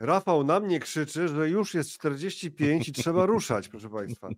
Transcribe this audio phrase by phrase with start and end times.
[0.00, 4.28] Rafał na mnie krzyczy, że już jest 45 i trzeba ruszać, proszę Państwa.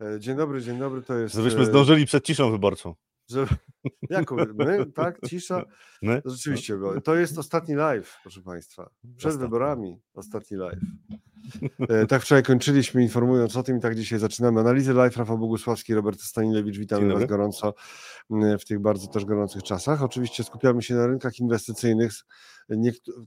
[0.00, 1.34] E, dzień dobry, dzień dobry, to jest...
[1.34, 2.94] Żebyśmy e, zdążyli przed ciszą wyborczą.
[3.28, 3.46] Że,
[4.10, 4.36] jaką?
[4.54, 4.86] My?
[4.86, 5.18] Tak?
[5.28, 5.62] Cisza?
[6.02, 6.22] My?
[6.24, 8.90] Rzeczywiście, bo to jest ostatni live, proszę Państwa.
[9.02, 9.38] Przed Ostatni.
[9.38, 10.80] wyborami ostatni live.
[11.88, 14.60] E, tak wczoraj kończyliśmy informując o tym i tak dzisiaj zaczynamy.
[14.60, 17.74] Analizy live Rafał Bogusławski, Robert Stanilewicz, witamy Was gorąco
[18.60, 20.02] w tych bardzo też gorących czasach.
[20.02, 22.12] Oczywiście skupiamy się na rynkach inwestycyjnych.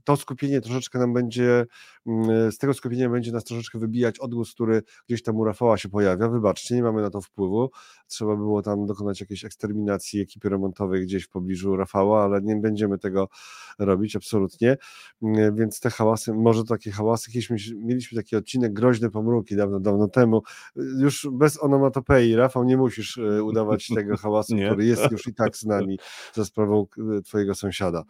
[0.04, 1.66] To skupienie troszeczkę nam będzie,
[2.06, 5.88] m, z tego skupienia będzie nas troszeczkę wybijać odgłos, który gdzieś tam u Rafała się
[5.88, 6.28] pojawia.
[6.28, 7.70] Wybaczcie, nie mamy na to wpływu.
[8.06, 12.98] Trzeba było tam dokonać jakiejś eksterminacji ekipy remontowej gdzieś w pobliżu Rafała, ale nie będziemy
[12.98, 13.28] tego
[13.78, 14.76] robić, absolutnie.
[15.22, 20.08] Mm, Więc te hałasy, może takie hałasy, kiedyś mieliśmy- taki odcinek Groźne Pomruki dawno, dawno
[20.08, 20.42] temu,
[20.76, 25.56] już bez onomatopei, Rafał, nie musisz e, udawać tego hałasu, który jest już i tak
[25.56, 25.98] z nami
[26.34, 26.86] za sprawą
[27.18, 28.04] e, twojego sąsiada.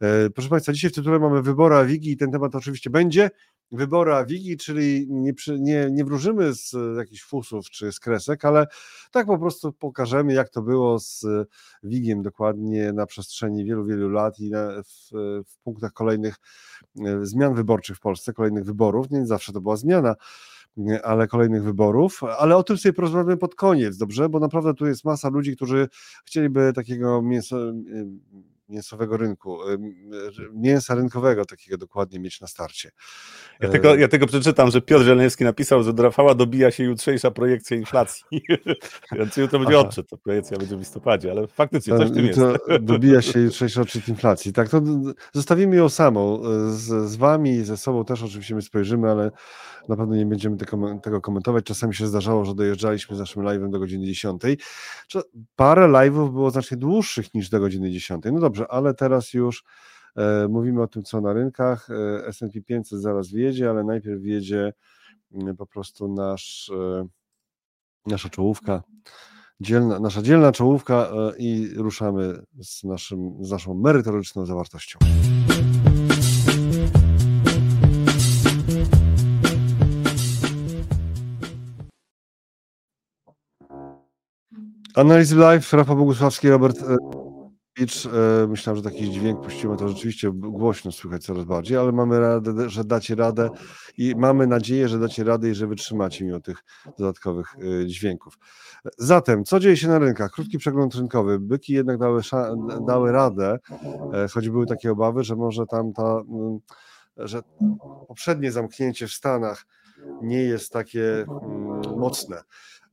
[0.00, 3.30] E, Proszę Państwa, dzisiaj w tytule mamy wybory Awigi i ten temat oczywiście będzie.
[3.72, 8.66] Wybory Awigi, czyli nie, nie, nie wróżymy z e, jakichś fusów czy z kresek, ale
[9.10, 11.44] tak po prostu pokażemy, jak to było z e,
[11.82, 15.10] Wigiem dokładnie na przestrzeni wielu, wielu lat i na, w,
[15.46, 16.36] w punktach kolejnych
[17.06, 19.10] e, zmian wyborczych w Polsce, kolejnych wyborów.
[19.10, 20.14] Nie zawsze to była zmiana,
[21.02, 22.20] ale kolejnych wyborów.
[22.38, 24.28] Ale o tym sobie porozmawiamy pod koniec, dobrze?
[24.28, 25.88] Bo naprawdę tu jest masa ludzi, którzy
[26.24, 27.56] chcieliby takiego mięso,
[28.68, 29.94] mięsowego rynku, em,
[30.54, 32.90] mięsa rynkowego takiego dokładnie mieć na starcie.
[33.60, 36.84] Ja E, tylko, ja tylko przeczytam, że Piotr Zieleniewski napisał, że do Rafała dobija się
[36.84, 38.24] jutrzejsza projekcja inflacji.
[39.18, 42.40] Więc jutro będzie odczyt, to projekcja będzie w listopadzie, ale faktycznie coś w tym jest.
[42.80, 44.52] Dobija się jutrzejszy odczyt inflacji.
[44.52, 44.82] Tak, to
[45.32, 46.42] zostawimy ją samą.
[46.70, 49.30] Z, z wami i ze sobą też oczywiście my spojrzymy, ale
[49.88, 51.64] na pewno nie będziemy tego, tego komentować.
[51.64, 54.42] Czasami się zdarzało, że dojeżdżaliśmy z naszym live'em do godziny 10.
[55.08, 55.22] Czy-
[55.56, 58.24] Parę live'ów było znacznie dłuższych niż do godziny 10.
[58.32, 59.64] No dobrze, ale teraz już
[60.16, 61.88] e, mówimy o tym, co na rynkach.
[61.90, 64.72] E, S&P 500 zaraz wjedzie, ale najpierw wjedzie
[65.32, 67.06] mm, po prostu nasz, e,
[68.06, 68.82] nasza czołówka
[69.60, 74.98] dzielna, nasza dzielna czołówka i ruszamy z, naszym, z naszą merytoryczną zawartością.
[84.98, 86.78] Analizy live, Rafał Bogusławski, Robert
[87.82, 92.70] e, Myślałem, że taki dźwięk puścimy, to rzeczywiście głośno słychać coraz bardziej, ale mamy radę,
[92.70, 93.50] że dacie radę
[93.98, 96.64] i mamy nadzieję, że dacie radę i że wytrzymacie mimo tych
[96.98, 98.38] dodatkowych e, dźwięków.
[98.98, 100.30] Zatem, co dzieje się na rynkach?
[100.30, 101.38] Krótki przegląd rynkowy.
[101.38, 102.22] Byki jednak dały,
[102.86, 103.58] dały radę,
[104.14, 106.58] e, choć były takie obawy, że może tam ta, mm,
[107.16, 107.42] że
[108.08, 109.66] poprzednie zamknięcie w Stanach
[110.22, 112.42] nie jest takie mm, mocne.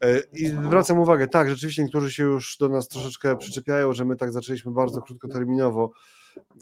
[0.03, 4.15] E, I zwracam uwagę, tak, rzeczywiście niektórzy się już do nas troszeczkę przyczepiają, że my
[4.15, 5.91] tak zaczęliśmy bardzo krótkoterminowo.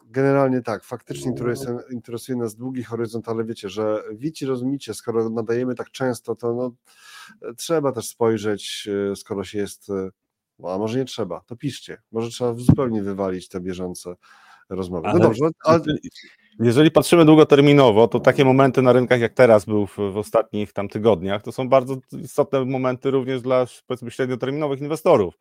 [0.06, 5.76] Generalnie tak, faktycznie interesuje, interesuje nas długi horyzont, ale wiecie, że widzicie, rozumicie, skoro nadajemy
[5.76, 6.72] tak często, to no,
[7.58, 10.10] trzeba też spojrzeć, e, skoro się jest, e,
[10.64, 14.16] a może nie trzeba, to piszcie, może trzeba zupełnie wywalić te bieżące
[14.70, 15.08] rozmowy.
[15.08, 15.84] No Ale- dobrze, ale
[16.60, 20.90] Jeżeli patrzymy długoterminowo, to takie momenty na rynkach jak teraz był w, w ostatnich tam
[20.90, 25.34] tygodniach, to są bardzo istotne momenty również dla powiedzmy średnioterminowych inwestorów.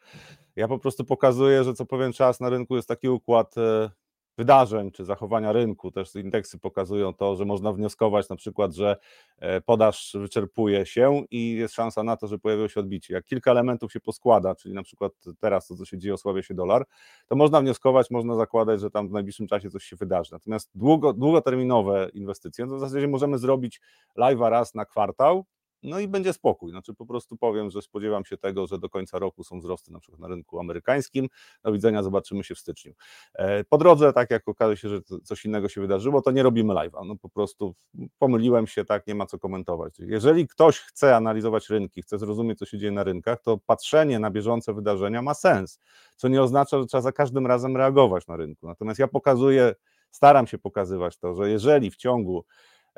[0.56, 3.90] Ja po prostu pokazuję, że co pewien czas na rynku jest taki układ e,
[4.38, 5.90] wydarzeń czy zachowania rynku.
[5.90, 8.96] Też indeksy pokazują to, że można wnioskować na przykład, że
[9.38, 13.14] e, podaż wyczerpuje się i jest szansa na to, że pojawiło się odbicie.
[13.14, 16.54] Jak kilka elementów się poskłada, czyli na przykład teraz to, co się dzieje, osłabia się
[16.54, 16.84] dolar,
[17.28, 20.32] to można wnioskować, można zakładać, że tam w najbliższym czasie coś się wydarzy.
[20.32, 23.80] Natomiast długo, długoterminowe inwestycje, no to w zasadzie możemy zrobić
[24.18, 25.44] live'a raz na kwartał,
[25.82, 26.70] no i będzie spokój.
[26.70, 30.00] Znaczy po prostu powiem, że spodziewam się tego, że do końca roku są wzrosty na
[30.00, 31.28] przykład na rynku amerykańskim.
[31.64, 32.92] Do widzenia, zobaczymy się w styczniu.
[33.34, 36.74] E, Po drodze, tak jak okaże się, że coś innego się wydarzyło, to nie robimy
[36.74, 37.06] live'a.
[37.06, 37.74] No po prostu
[38.18, 39.94] pomyliłem się, tak, nie ma co komentować.
[39.98, 44.30] Jeżeli ktoś chce analizować rynki, chce zrozumieć, co się dzieje na rynkach, to patrzenie na
[44.30, 45.78] bieżące wydarzenia ma sens,
[46.16, 48.66] co nie oznacza, że trzeba za każdym razem reagować na rynku.
[48.66, 49.74] Natomiast ja pokazuję,
[50.10, 52.44] staram się pokazywać to, że jeżeli w ciągu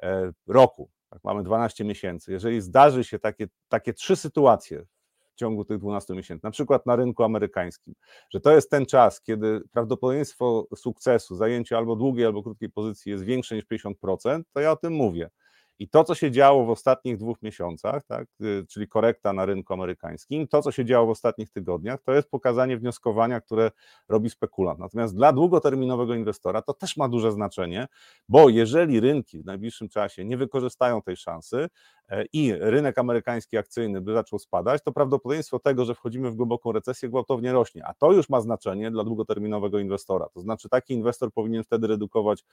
[0.03, 4.87] e, roku, tak mamy 12 miesięcy, jeżeli zdarzy się takie, takie trzy sytuacje
[5.33, 7.95] w ciągu tych 12 miesięcy, na przykład na rynku amerykańskim,
[8.31, 13.25] że to jest ten czas, kiedy prawdopodobieństwo sukcesu, zajęcia albo długiej, albo krótkiej pozycji jest
[13.25, 15.31] większe niż 50%, to ja o tym mówię.
[15.79, 19.73] I to, co się działo w ostatnich dwóch miesiącach, tak, y, czyli korekta na rynku
[19.73, 23.71] amerykańskim, to, co się działo w ostatnich tygodniach, to jest pokazanie wnioskowania, które
[24.09, 24.79] robi spekulant.
[24.79, 27.87] Natomiast dla długoterminowego inwestora to też ma duże znaczenie,
[28.29, 31.69] bo jeżeli rynki w najbliższym czasie nie wykorzystają tej szansy
[32.33, 37.09] i rynek amerykański akcyjny by zaczął spadać, to prawdopodobieństwo tego, że wchodzimy w głęboką recesję,
[37.09, 37.87] gwałtownie rośnie.
[37.87, 40.29] A to już ma znaczenie dla długoterminowego inwestora.
[40.35, 42.45] To znaczy, taki inwestor powinien wtedy redukować,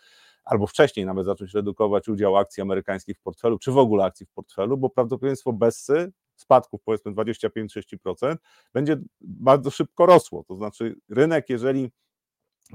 [0.44, 4.30] albo wcześniej nawet zacząć redukować udział akcji amerykańskich w portfelu, czy w ogóle akcji w
[4.30, 8.36] portfelu, bo prawdopodobieństwo Bessy spadków powiedzmy 25-30%
[8.74, 10.44] będzie bardzo szybko rosło.
[10.44, 11.92] To znaczy rynek, jeżeli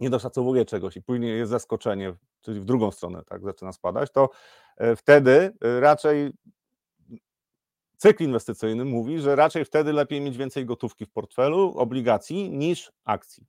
[0.01, 4.31] nie doszacowuje czegoś i później jest zaskoczenie, czyli w drugą stronę tak zaczyna spadać, to
[4.77, 6.33] e, wtedy e, raczej
[8.07, 13.47] cykl inwestycyjny mówi, że raczej wtedy lepiej mieć więcej gotówki w portfelu, obligacji niż akcji.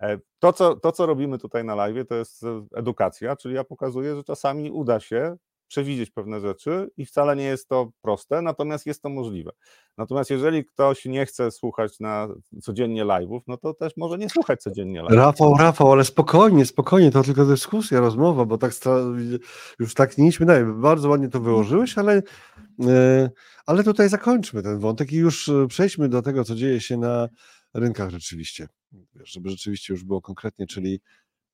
[0.00, 2.42] E, to co, to, co robimy tutaj na live, to jest
[2.76, 5.36] edukacja, czyli ja pokazuję, że czasami uda się
[5.70, 9.50] przewidzieć pewne rzeczy i wcale nie jest to proste, natomiast jest to możliwe.
[9.98, 12.28] Natomiast jeżeli ktoś nie chce słuchać na
[12.62, 15.14] codziennie live'ów, no to też może nie słuchać codziennie live'ów.
[15.14, 18.72] Rafał, Rafał, ale spokojnie, spokojnie, to tylko dyskusja, rozmowa, bo tak
[19.78, 20.64] już tak nie idźmy dalej.
[20.64, 22.22] Bardzo ładnie to wyłożyłeś, ale,
[22.86, 23.30] e,
[23.66, 27.28] ale tutaj zakończmy ten wątek i już e, przejdźmy do tego, co dzieje się na
[27.74, 28.68] rynkach rzeczywiście,
[29.14, 31.00] żeby rzeczywiście już było konkretnie, czyli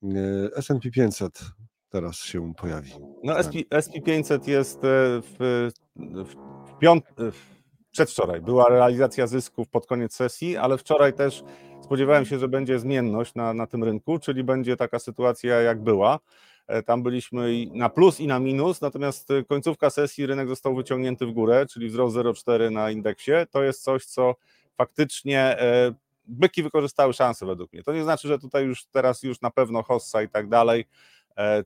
[0.03, 0.07] e,
[0.55, 1.41] S&P 500
[1.89, 2.91] teraz się pojawi.
[3.23, 5.21] No SP, SP500 jest w,
[5.95, 6.35] w,
[6.71, 7.03] w piąt,
[7.91, 11.43] przedwczoraj była realizacja zysków pod koniec sesji, ale wczoraj też
[11.83, 16.19] spodziewałem się, że będzie zmienność na, na tym rynku, czyli będzie taka sytuacja jak była.
[16.67, 21.31] E, tam byliśmy na plus i na minus, natomiast końcówka sesji rynek został wyciągnięty w
[21.31, 23.31] górę, czyli wzrost 0,4 na indeksie.
[23.51, 24.35] To jest coś, co
[24.77, 25.93] faktycznie e,
[26.25, 27.83] byki wykorzystały szansę według mnie.
[27.83, 31.16] To nie znaczy, że tutaj już teraz już na pewno hossa i tak dalej E,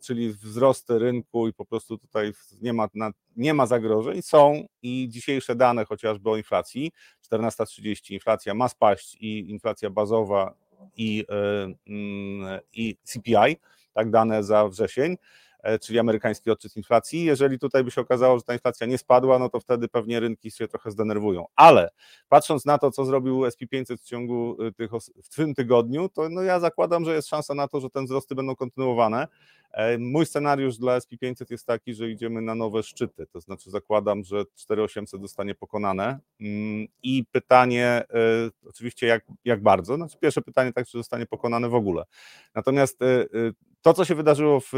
[0.02, 2.32] czyli wzrosty rynku i po prostu tutaj
[2.62, 2.88] nie ma,
[3.36, 6.92] nie ma zagrożeń, są i dzisiejsze dane chociażby o inflacji,
[7.32, 10.54] 14.30 inflacja ma spaść i inflacja bazowa
[10.98, 13.58] i, e, mm, i CPI,
[13.94, 15.18] tak dane za wrzesień,
[15.64, 17.24] E, czyli amerykański odczyt inflacji.
[17.24, 20.52] Jeżeli tutaj by się okazało, że ta inflacja nie spadła, no to wtedy pewnie rynki
[20.52, 21.46] się trochę zdenerwują.
[21.56, 21.90] Ale
[22.30, 24.92] patrząc na to, co zrobił SP500 w ciągu tych,
[25.24, 28.36] w tym tygodniu, to no ja zakładam, że jest szansa na to, że te wzrosty
[28.36, 29.28] będą kontynuowane.
[29.74, 34.24] E, mój scenariusz dla SP500 jest taki, że idziemy na nowe szczyty, to znaczy zakładam,
[34.24, 38.06] że 4800 zostanie pokonane mm, i pytanie e,
[38.70, 42.04] oczywiście jak, jak bardzo, znaczy pierwsze pytanie tak, czy zostanie pokonane w ogóle.
[42.56, 43.00] Natomiast
[43.82, 44.72] to, co się wydarzyło w,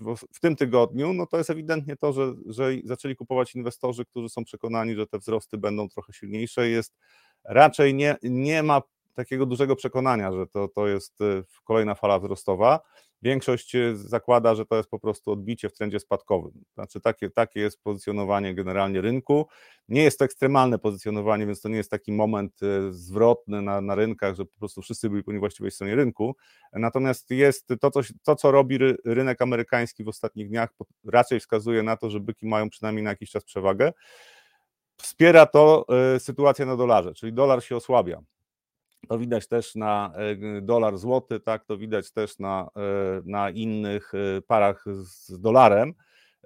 [0.00, 4.28] w, w, tym tygodniu, no to jest ewidentnie to, że, że zaczęli kupować inwestorzy, którzy
[4.28, 6.68] są przekonani, że te wzrosty będą trochę silniejsze.
[6.68, 6.96] Jest
[7.44, 8.82] raczej nie, nie ma
[9.14, 11.18] takiego dużego przekonania, że to, to jest
[11.64, 12.80] kolejna fala wzrostowa.
[13.22, 16.64] Większość y, zakłada, że to jest po prostu odbicie w trendzie spadkowym.
[16.74, 19.46] Znaczy takie, takie jest pozycjonowanie generalnie rynku.
[19.88, 23.94] Nie jest to ekstremalne pozycjonowanie, więc to nie jest taki moment y, zwrotny na, na
[23.94, 26.36] rynkach, że po prostu wszyscy byli po niewłaściwej stronie rynku.
[26.72, 30.70] Natomiast jest to, co, to, co robi rynek amerykański w ostatnich dniach,
[31.04, 33.92] raczej wskazuje na to, że byki mają przynajmniej na jakiś czas przewagę.
[34.96, 35.86] Wspiera to
[36.18, 38.22] sytuacja na dolarze, czyli dolar się osłabia.
[39.10, 42.80] To widać też na e, dolar złoty, tak, to widać też na, e,
[43.24, 45.94] na innych e, parach z dolarem.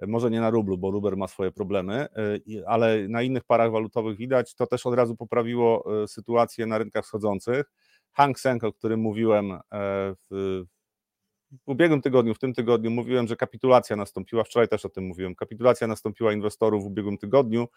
[0.07, 2.07] Może nie na rublu, bo rubel ma swoje problemy,
[2.67, 4.55] ale na innych parach walutowych widać.
[4.55, 7.71] To też od razu poprawiło sytuację na rynkach wschodzących.
[8.11, 9.59] Hang Seng, o którym mówiłem
[10.29, 10.63] w,
[11.51, 15.35] w ubiegłym tygodniu, w tym tygodniu mówiłem, że kapitulacja nastąpiła, wczoraj też o tym mówiłem,
[15.35, 17.67] kapitulacja nastąpiła inwestorów w ubiegłym tygodniu,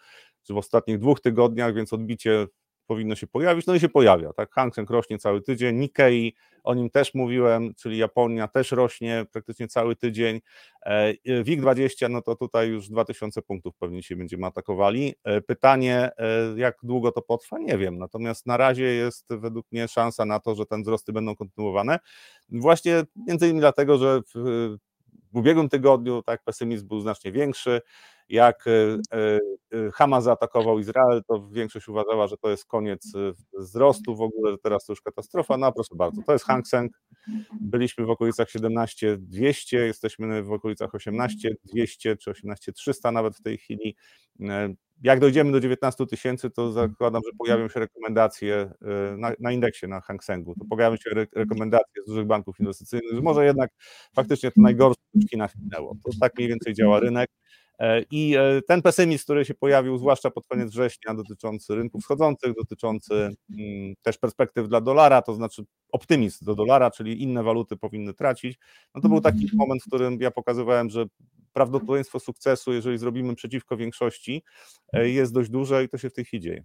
[0.43, 2.47] czy w ostatnich dwóch tygodniach, więc odbicie
[2.89, 6.73] powinno się pojawić, no i się pojawia, tak, Hang Seng rośnie cały tydzień, Nikkei, o
[6.73, 10.39] nim też mówiłem, czyli Japonia też rośnie praktycznie cały tydzień,
[10.85, 11.13] e,
[11.43, 16.77] WIG20, no to tutaj już 2000 punktów pewnie się będziemy atakowali, e, pytanie, e, jak
[16.83, 20.65] długo to potrwa, nie wiem, natomiast na razie jest według mnie szansa na to, że
[20.65, 21.99] te wzrosty będą kontynuowane,
[22.49, 24.21] właśnie między innymi dlatego, że
[25.31, 27.81] w, ubiegłym tygodniu tak pesymizm był znacznie większy,
[28.29, 28.71] jak e,
[29.17, 29.39] e,
[29.87, 33.13] e, Hamas zaatakował Izrael, to większość uważała, że to jest koniec
[33.53, 35.57] wzrostu w ogóle, że teraz to już katastrofa.
[35.57, 36.91] No proszę bardzo, to jest Hang Seng.
[37.61, 43.95] Byliśmy w okolicach 17200, jesteśmy w okolicach 18200 czy 18300 nawet w tej chwili.
[45.03, 48.71] Jak dojdziemy do 19 tysięcy, to zakładam, że pojawią się rekomendacje
[49.17, 53.15] na, na indeksie, na Hang Sengu, to pojawią się re, rekomendacje z dużych banków inwestycyjnych,
[53.15, 53.71] że może jednak
[54.15, 55.95] faktycznie to najgorsze w Chinach minęło.
[56.05, 57.29] To tak mniej więcej działa rynek.
[57.79, 62.53] E, I e, ten pesymizm, który się pojawił, zwłaszcza pod koniec września, dotyczący rynków wschodzących,
[62.55, 68.13] dotyczący mm, też perspektyw dla dolara, to znaczy optymizm do dolara, czyli inne waluty powinny
[68.13, 68.57] tracić,
[68.95, 71.05] no to był taki moment, w którym ja pokazywałem, że
[71.53, 74.43] prawdopodobieństwo sukcesu, jeżeli zrobimy przeciwko większości,
[74.93, 76.63] jest dość duże i to się w tej chwili dzieje.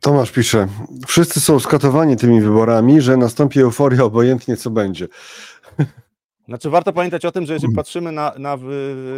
[0.00, 0.68] Tomasz pisze,
[1.06, 5.08] wszyscy są skatowani tymi wyborami, że nastąpi euforia obojętnie co będzie.
[6.48, 7.76] Znaczy warto pamiętać o tym, że jeżeli mm.
[7.76, 8.58] patrzymy na, na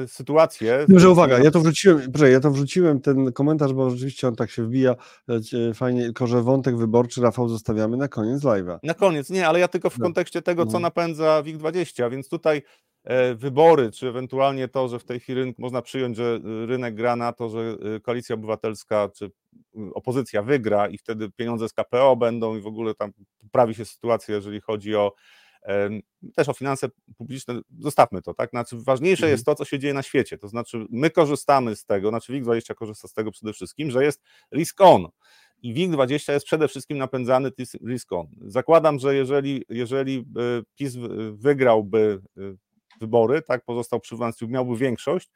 [0.06, 0.84] sytuację...
[0.88, 4.36] No, że uwaga, ja to wrzuciłem, proszę, ja to wrzuciłem ten komentarz, bo rzeczywiście on
[4.36, 4.94] tak się wbija
[5.68, 8.78] e, fajnie, tylko że wątek wyborczy Rafał zostawiamy na koniec live'a.
[8.82, 10.02] Na koniec, nie, ale ja tylko w no.
[10.02, 10.80] kontekście tego, co no.
[10.80, 12.62] napędza WIG20, więc tutaj
[13.04, 17.32] e, wybory, czy ewentualnie to, że w tej chwili można przyjąć, że rynek gra na
[17.32, 19.30] to, że e, koalicja obywatelska czy
[19.94, 24.34] opozycja wygra i wtedy pieniądze z KPO będą i w ogóle tam poprawi się sytuacja,
[24.34, 25.12] jeżeli chodzi o
[26.34, 28.50] też o finanse publiczne, zostawmy to, tak?
[28.50, 29.32] Znaczy, ważniejsze mhm.
[29.32, 30.38] jest to, co się dzieje na świecie.
[30.38, 34.22] To znaczy, my korzystamy z tego, znaczy WIG20 korzysta z tego przede wszystkim, że jest
[34.54, 35.08] risk on.
[35.62, 37.50] I WIG20 jest przede wszystkim napędzany
[37.86, 38.26] risk on.
[38.40, 40.96] Zakładam, że jeżeli, jeżeli e, PiS
[41.32, 42.40] wygrałby e,
[43.00, 45.30] wybory, tak, pozostał przy władzy, miałby większość,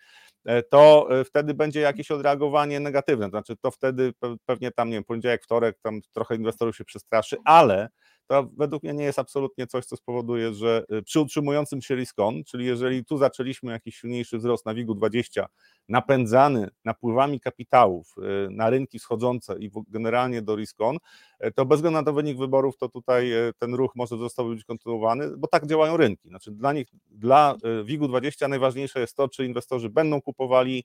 [0.45, 3.27] e, to wtedy będzie jakieś odreagowanie negatywne.
[3.27, 4.13] To znaczy, to wtedy
[4.47, 7.89] pewnie tam, nie wiem, poniedziałek, wtorek, tam trochę inwestorów się przestraszy, ale
[8.31, 12.45] to według mnie nie jest absolutnie coś, co spowoduje, że y, przy utrzymującym się riskon,
[12.45, 15.45] czyli jeżeli tu zaczęliśmy jakiś silniejszy wzrost na WIG-20,
[15.89, 20.97] napędzany napływami kapitałów y, na rynki wschodzące i generalnie do riskon,
[21.45, 24.65] y, to bez względu na to wynik wyborów, to tutaj ten ruch może został być
[24.65, 26.29] kontynuowany, bo tak działają rynki.
[26.29, 30.85] Znaczy dla nich, dla WIG-20 najważniejsze jest to, czy inwestorzy będą kupowali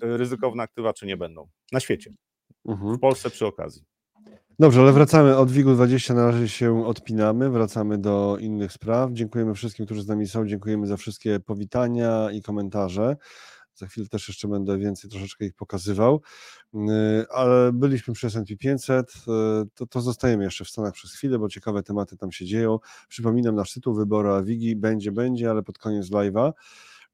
[0.00, 2.10] ryzykowne aktywa, czy nie będą na świecie.
[2.64, 2.96] Mhm.
[2.96, 3.95] W Polsce przy okazji.
[4.58, 9.12] Dobrze, ale wracamy od WIG-20, na razie się odpinamy, wracamy do innych spraw.
[9.12, 13.16] Dziękujemy wszystkim, którzy z nami są, dziękujemy za wszystkie powitania i komentarze.
[13.74, 16.22] Za chwilę też jeszcze będę więcej troszeczkę ich pokazywał,
[16.74, 16.80] yy,
[17.30, 19.32] ale byliśmy przy S&P 500, yy,
[19.74, 22.78] to, to zostajemy jeszcze w Stanach przez chwilę, bo ciekawe tematy tam się dzieją.
[23.08, 26.52] Przypominam, nasz tytuł wyboru WIGI będzie, będzie, ale pod koniec live'a,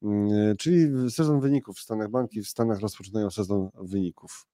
[0.02, 2.10] yy, czyli sezon wyników w Stanach.
[2.10, 4.51] Banki w Stanach rozpoczynają sezon wyników.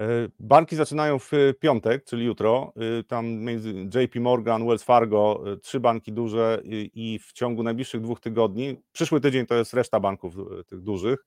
[0.00, 0.04] E,
[0.40, 2.72] banki zaczynają w piątek, czyli jutro.
[3.00, 6.60] E, tam między JP Morgan, Wells Fargo, e, trzy banki duże
[6.94, 10.34] i w ciągu najbliższych dwóch tygodni, przyszły tydzień to jest reszta banków
[10.66, 11.24] tych dużych,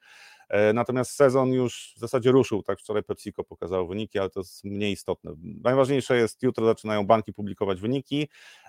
[0.52, 4.64] E, natomiast sezon już w zasadzie ruszył, tak wczoraj PepsiCo pokazało wyniki, ale to jest
[4.64, 5.32] mniej istotne.
[5.64, 8.28] Najważniejsze jest, jutro zaczynają banki publikować wyniki.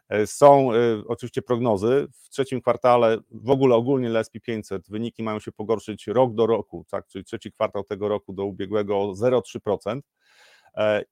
[0.09, 2.07] E, są e, oczywiście prognozy.
[2.13, 6.87] W trzecim kwartale, w ogóle ogólnie dla SP500, wyniki mają się pogorszyć rok do roku,
[6.91, 10.01] tak, czyli trzeci kwartał tego roku do ubiegłego o 0,3%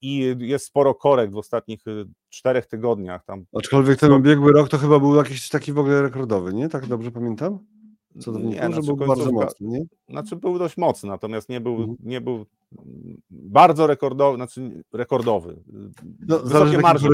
[0.00, 1.80] i jest sporo korekt w ostatnich
[2.28, 3.24] czterech tygodniach.
[3.24, 3.44] Tam...
[3.58, 6.68] Aczkolwiek ten ubiegły rok to chyba był jakiś taki w ogóle rekordowy, nie?
[6.68, 7.58] Tak dobrze pamiętam?
[8.20, 9.84] Co do nie, znaczy był bardzo mocny, nie?
[10.08, 11.96] Znaczy był dość mocny, natomiast nie był, mhm.
[12.02, 12.46] nie był
[13.30, 15.62] bardzo rekordowy, znaczy rekordowy.
[16.28, 17.08] No, wysokie marże.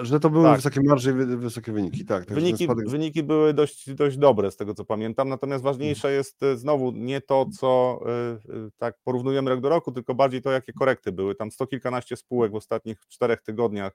[0.00, 0.56] Że to były tak.
[0.56, 2.24] wysokie marże i wysokie wyniki, tak.
[2.24, 2.88] tak wyniki, spadek...
[2.88, 6.14] wyniki były dość, dość dobre z tego co pamiętam, natomiast ważniejsze mhm.
[6.14, 8.00] jest e, znowu nie to, co
[8.66, 11.34] y, tak porównujemy rok do roku, tylko bardziej to, jakie korekty były.
[11.34, 13.92] Tam sto kilkanaście spółek w ostatnich czterech tygodniach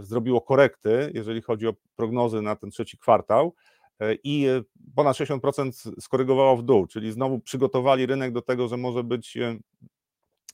[0.00, 3.54] zrobiło korekty, jeżeli chodzi o prognozy na ten trzeci kwartał.
[4.00, 4.62] E, i e,
[4.94, 9.56] ponad 60% skorygowało w dół, czyli znowu przygotowali rynek do tego, że może być e,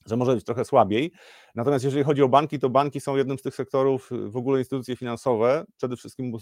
[0.06, 1.12] że może być trochę słabiej.
[1.54, 4.96] Natomiast jeżeli chodzi o banki, to banki są jednym z tych sektorów, w ogóle instytucje
[4.96, 6.32] finansowe, przede wszystkim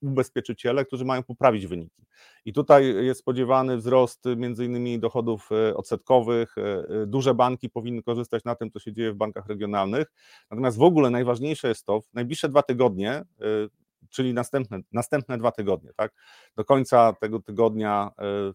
[0.00, 2.02] ubezpieczyciele, którzy mają poprawić wyniki.
[2.44, 6.54] I tutaj jest spodziewany wzrost między innymi dochodów odsetkowych.
[7.06, 10.12] Duże banki powinny korzystać na tym, co się dzieje w bankach regionalnych.
[10.50, 13.24] Natomiast w ogóle najważniejsze jest to, w najbliższe dwa tygodnie
[14.10, 16.12] czyli następne, następne dwa tygodnie, tak?
[16.56, 18.52] Do końca tego tygodnia, e,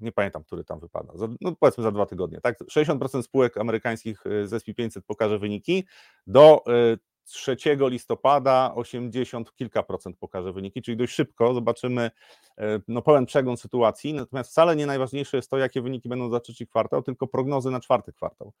[0.00, 2.58] nie pamiętam, który tam wypada, no powiedzmy za dwa tygodnie, tak?
[2.60, 5.84] 60% spółek amerykańskich e, z SP500 pokaże wyniki,
[6.26, 7.56] do e, 3
[7.90, 12.10] listopada 80 kilka procent pokaże wyniki, czyli dość szybko zobaczymy
[12.58, 16.40] e, no, pełen przegląd sytuacji, natomiast wcale nie najważniejsze jest to, jakie wyniki będą za
[16.40, 18.52] trzeci kwartał, tylko prognozy na czwarty kwartał,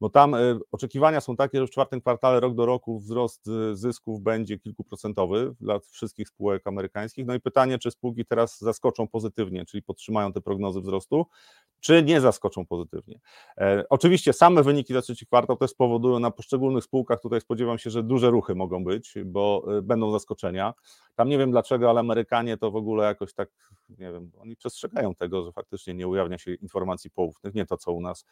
[0.00, 3.76] bo tam e, oczekiwania są takie, że w czwartym kwartale rok do roku wzrost e,
[3.76, 9.64] zysków będzie kilkuprocentowy dla wszystkich spółek amerykańskich, no i pytanie, czy spółki teraz zaskoczą pozytywnie,
[9.64, 11.26] czyli podtrzymają te prognozy wzrostu,
[11.80, 13.20] czy nie zaskoczą pozytywnie.
[13.90, 18.02] Oczywiście same wyniki za trzeci kwartał też powodują na poszczególnych spółkach, tutaj spodziewam się, że
[18.14, 20.74] duże ruchy mogą być, bo e, będą zaskoczenia.
[21.14, 23.48] Tam nie wiem dlaczego, ale Amerykanie to w ogóle jakoś tak,
[23.88, 27.92] nie wiem, oni przestrzegają tego, że faktycznie nie ujawnia się informacji poufnych, nie to co
[27.92, 28.24] u nas.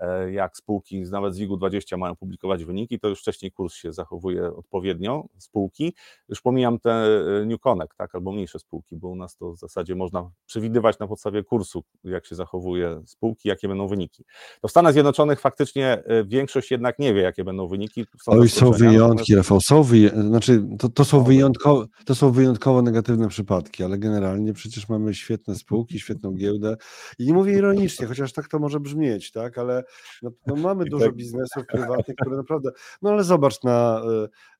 [0.00, 4.54] e, jak spółki nawet z WIG-20 mają publikować wyniki, to już wcześniej kurs się zachowuje
[4.56, 5.94] odpowiednio, spółki.
[6.28, 9.58] Już pomijam te e, New Connect, tak, albo mniejsze spółki, bo u nas to w
[9.58, 14.24] zasadzie można przewidywać na podstawie kursu, jak się zachowuje spółki, jakie będą wyniki.
[14.60, 18.04] To w Stanach Zjednoczonych faktycznie większość jednak nie wie, jakie będą wyniki.
[18.22, 22.82] Są Oj, są wyjątki, Rafał, są wyjątki, znaczy to, to, są wyjątkowe, to są wyjątkowo
[22.82, 26.76] negatywne przypadki, ale generalnie przecież mamy świetne spółki, świetną giełdę.
[27.18, 29.84] I nie mówię ironicznie, chociaż tak to może brzmieć, tak, ale
[30.22, 31.14] no, no mamy dużo tak.
[31.14, 32.70] biznesów prywatnych, które naprawdę,
[33.02, 34.02] no ale zobacz na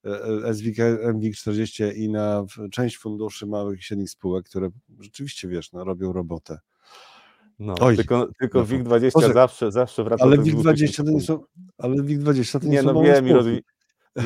[0.04, 0.76] e, e, SWIG,
[1.14, 4.68] MWIG40 i na część funduszy małych i średnich spółek, które
[5.00, 6.58] rzeczywiście, wiesz, no, robią robotę.
[7.58, 11.44] No, Oj, tylko, tylko no, WIG20 zawsze, zawsze wraca ale WIG20 to nie są,
[11.78, 13.26] ale WIG20 to nie, nie są no wiem,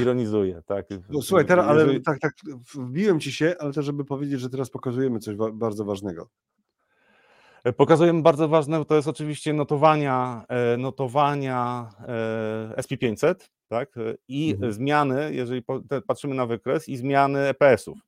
[0.00, 0.86] ironizuję, tak.
[1.10, 2.32] No, słuchaj, teraz, ale tak, tak,
[2.74, 6.28] wbiłem ci się, ale też, żeby powiedzieć, że teraz pokazujemy coś wa bardzo ważnego.
[7.64, 13.34] E, pokazujemy bardzo ważne, to jest oczywiście notowania, e, notowania e, SP500,
[13.68, 13.94] tak,
[14.28, 14.72] i mhm.
[14.72, 15.62] zmiany, jeżeli
[16.06, 17.98] patrzymy na wykres, i zmiany EPS-ów.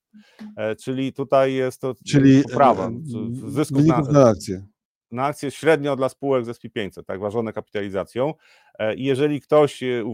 [0.79, 2.91] Czyli tutaj jest to czyli poprawa
[3.49, 4.63] zysków na, na akcje
[5.11, 8.35] na akcje średnio dla spółek z SP500, tak, ważone kapitalizacją.
[8.79, 10.05] E, I jeżeli ktoś e,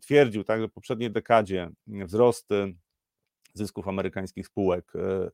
[0.00, 2.48] twierdził, tak, że w poprzedniej dekadzie wzrost
[3.54, 5.30] zysków amerykańskich spółek e,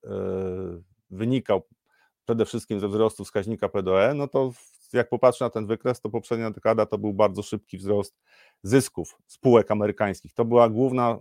[1.10, 1.62] wynikał
[2.24, 4.52] przede wszystkim ze wzrostu wskaźnika PDE, no to
[4.92, 8.20] jak popatrzę na ten wykres, to poprzednia dekada to był bardzo szybki wzrost
[8.62, 10.34] zysków spółek amerykańskich.
[10.34, 11.18] To była główna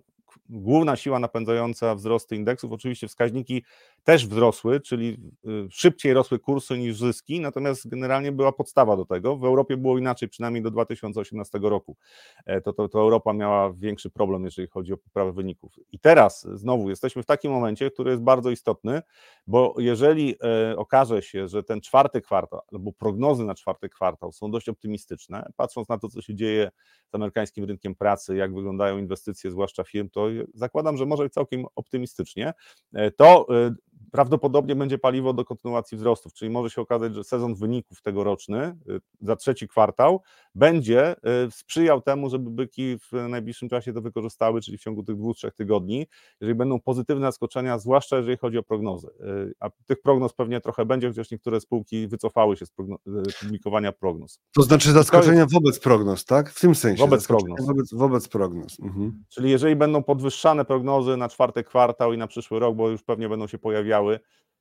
[0.49, 2.71] główna siła napędzająca wzrosty indeksów.
[2.71, 3.63] Oczywiście wskaźniki
[4.07, 9.37] też wzrosły, czyli y, szybciej rosły kursy niż zyski, natomiast generalnie była podstawa do tego.
[9.37, 11.97] W Europie było inaczej, przynajmniej do 2018 roku.
[12.45, 15.73] E, to, to, to Europa miała większy problem, jeżeli chodzi o poprawę wyników.
[15.91, 19.01] I teraz znowu jesteśmy w takim momencie, który jest bardzo istotny,
[19.47, 24.51] bo jeżeli e, okaże się, że ten czwarty kwartał albo prognozy na czwarty kwartał są
[24.51, 26.71] dość optymistyczne, patrząc na to, co się dzieje
[27.11, 32.53] z amerykańskim rynkiem pracy, jak wyglądają inwestycje, zwłaszcza firm, to zakładam, że może całkiem optymistycznie,
[32.93, 33.47] e, to
[34.11, 38.99] prawdopodobnie będzie paliwo do kontynuacji wzrostów, czyli może się okazać, że sezon wyników tegoroczny y,
[39.21, 40.21] za trzeci kwartał
[40.55, 41.15] będzie
[41.47, 45.37] y, sprzyjał temu, żeby byki w najbliższym czasie to wykorzystały, czyli w ciągu tych dwóch,
[45.37, 46.07] trzech tygodni,
[46.41, 49.07] jeżeli będą pozytywne zaskoczenia, zwłaszcza jeżeli chodzi o prognozy.
[49.07, 52.71] Y, a tych prognoz pewnie trochę będzie, chociaż niektóre spółki wycofały się z
[53.39, 54.39] publikowania prognoz.
[54.55, 55.53] To znaczy zaskoczenia jest...
[55.53, 56.49] wobec prognoz, tak?
[56.49, 57.01] W tym sensie.
[57.03, 57.65] Wobec prognoz.
[57.65, 58.79] Wobec, wobec prognoz.
[58.79, 59.23] Mhm.
[59.29, 63.29] Czyli jeżeli będą podwyższane prognozy na czwarty kwartał i na przyszły rok, bo już pewnie
[63.29, 64.06] będą się pojawiały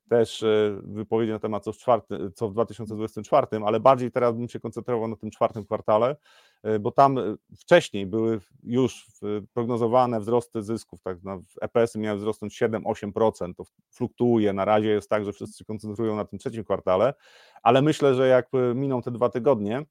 [0.09, 4.49] też e, wypowiedzi na temat co w, czwarty, co w 2024, ale bardziej teraz bym
[4.49, 6.15] się koncentrował na tym czwartym kwartale,
[6.63, 7.21] e, bo tam e,
[7.57, 9.07] wcześniej były już
[9.53, 11.17] prognozowane wzrosty zysków, tak,
[11.61, 16.25] EPS-y miały wzrosnąć 7-8%, to fluktuuje, na razie jest tak, że wszyscy się koncentrują na
[16.25, 17.13] tym trzecim kwartale,
[17.63, 19.85] ale myślę, że jak miną te dwa tygodnie,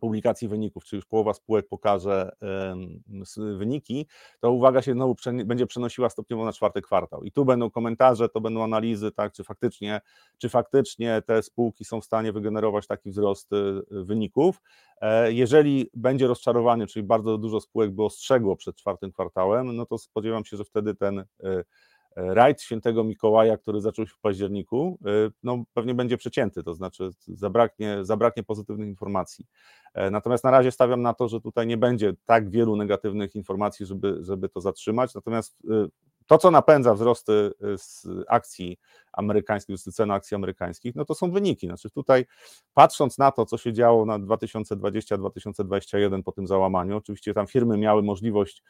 [0.00, 2.36] publikacji wyników, czy już połowa spółek pokaże
[3.36, 4.06] wyniki,
[4.40, 7.24] to uwaga się znowu będzie przenosiła stopniowo na czwarty kwartał.
[7.24, 10.00] I tu będą komentarze, to będą analizy, tak, czy faktycznie,
[10.38, 14.62] czy faktycznie te spółki są w stanie wygenerować taki wzrost y, wyników.
[15.00, 19.98] E, jeżeli będzie rozczarowanie, czyli bardzo dużo spółek by ostrzegło przed czwartym kwartałem, no to
[19.98, 21.24] spodziewam się, że wtedy ten y,
[22.16, 24.98] rajd świętego Mikołaja, który zaczął się w październiku,
[25.28, 29.46] y, no pewnie będzie przecięty, to znaczy zabraknie, zabraknie pozytywnych informacji.
[29.94, 33.86] E, natomiast na razie stawiam na to, że tutaj nie będzie tak wielu negatywnych informacji,
[33.86, 35.14] żeby, żeby to zatrzymać.
[35.14, 35.88] Natomiast y,
[36.26, 38.78] to, co napędza wzrosty y, z akcji
[39.16, 41.66] amerykańskich, z cen akcji amerykańskich, no to są wyniki.
[41.66, 42.26] Znaczy tutaj
[42.74, 48.02] patrząc na to, co się działo na 2020-2021 po tym załamaniu, oczywiście tam firmy miały
[48.02, 48.62] możliwość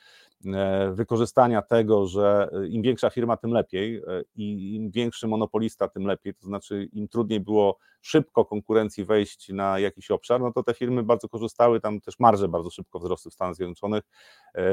[0.46, 4.02] e, wykorzystania tego, że e, im większa firma, tym lepiej e,
[4.34, 9.78] i im większy monopolista, tym lepiej, to znaczy im trudniej było szybko konkurencji wejść na
[9.78, 13.34] jakiś obszar, no to te firmy bardzo korzystały, tam też marże bardzo szybko wzrosły w
[13.34, 14.02] Stanach Zjednoczonych,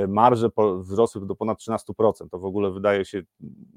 [0.07, 3.21] marże wzrosły do ponad 13%, to w ogóle wydaje się,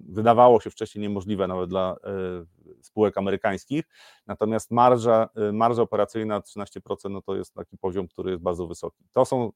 [0.09, 3.85] wydawało się wcześniej niemożliwe nawet dla E, spółek amerykańskich,
[4.27, 9.05] natomiast marża, e, marża operacyjna 13% no to jest taki poziom, który jest bardzo wysoki.
[9.13, 9.53] To są,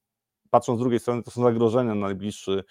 [0.51, 2.65] patrząc z drugiej strony, to są zagrożenia na najbliższy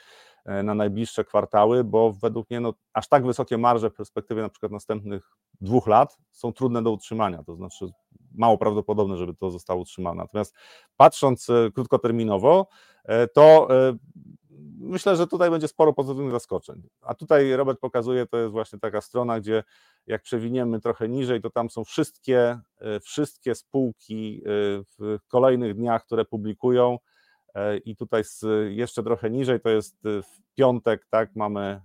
[0.46, 4.50] e, na najbliższe kwartały, bo według mnie no, aż tak wysokie marże w perspektywie na
[4.50, 5.30] przykład następnych
[5.62, 7.92] dwóch lat są trudne do utrzymania, to znaczy
[8.36, 10.18] mało prawdopodobne, żeby to zostało utrzymane.
[10.24, 10.56] Natomiast
[10.98, 12.68] patrząc krótkoterminowo,
[13.34, 13.68] to
[14.80, 16.82] myślę, że tutaj będzie sporo pozytywnych zaskoczeń.
[17.02, 19.64] A tutaj Robert pokazuje, to jest właśnie taka strona, gdzie
[20.08, 24.50] jak przewiniemy trochę niżej, to tam są wszystkie, e, wszystkie spółki e,
[25.00, 27.00] w kolejnych dniach, które publikują.
[27.56, 28.24] E, I tutaj
[28.70, 31.82] jeszcze trochę niżej to jest w piątek, tak, mamy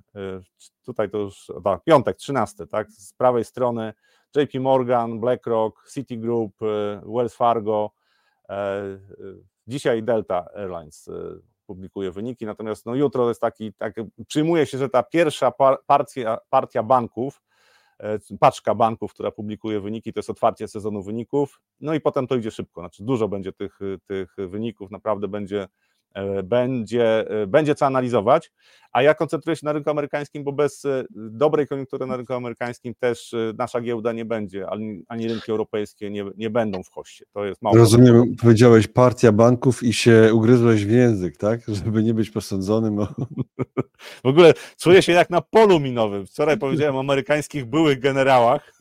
[0.85, 3.93] tutaj to już, tak, piątek, 13, tak, z prawej strony
[4.37, 6.53] JP Morgan, BlackRock, Citigroup,
[7.07, 7.91] Wells Fargo,
[9.67, 11.09] Dzisiaj Delta Airlines
[11.67, 13.95] publikuje wyniki, natomiast no jutro jest taki, tak,
[14.27, 15.53] przyjmuje się, że ta pierwsza
[15.87, 17.43] partia, partia banków,
[18.41, 22.51] paczka banków, która publikuje wyniki, to jest otwarcie sezonu wyników, no i potem to idzie
[22.51, 25.94] szybko, znaczy dużo będzie tych, tych wyników, naprawdę będzie E,
[26.45, 28.51] będzie, e, będzie co analizować,
[28.93, 32.95] a ja koncentruję się na rynku amerykańskim, bo bez e, dobrej koniunktury na rynku amerykańskim
[32.95, 37.25] też nasza giełda nie będzie, ani, ani rynki europejskie nie, nie będą w hoście.
[37.33, 37.77] To jest mało.
[37.77, 41.61] Rozumiem, powiedziałeś partia banków i się ugryzłeś w język, tak?
[41.69, 43.09] Żeby nie być posądzonym o...
[44.25, 46.27] W ogóle czuję się jak na polu minowym.
[46.27, 48.73] Wczoraj powiedziałem o amerykańskich byłych generałach.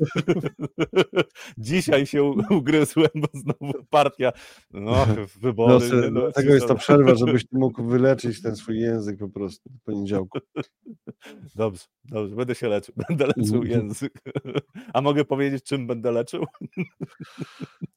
[1.58, 4.32] Dzisiaj się ugryzłem, bo znowu partia,
[4.72, 5.06] no,
[5.41, 5.89] wybory.
[5.91, 9.81] No, no, dlatego jest to przerwa, żebyś mógł wyleczyć ten swój język po prostu w
[9.81, 10.39] poniedziałku.
[11.55, 13.67] Dobrze, dobrze, będę się leczył, będę leczył mhm.
[13.67, 14.21] język.
[14.93, 16.45] A mogę powiedzieć, czym będę leczył?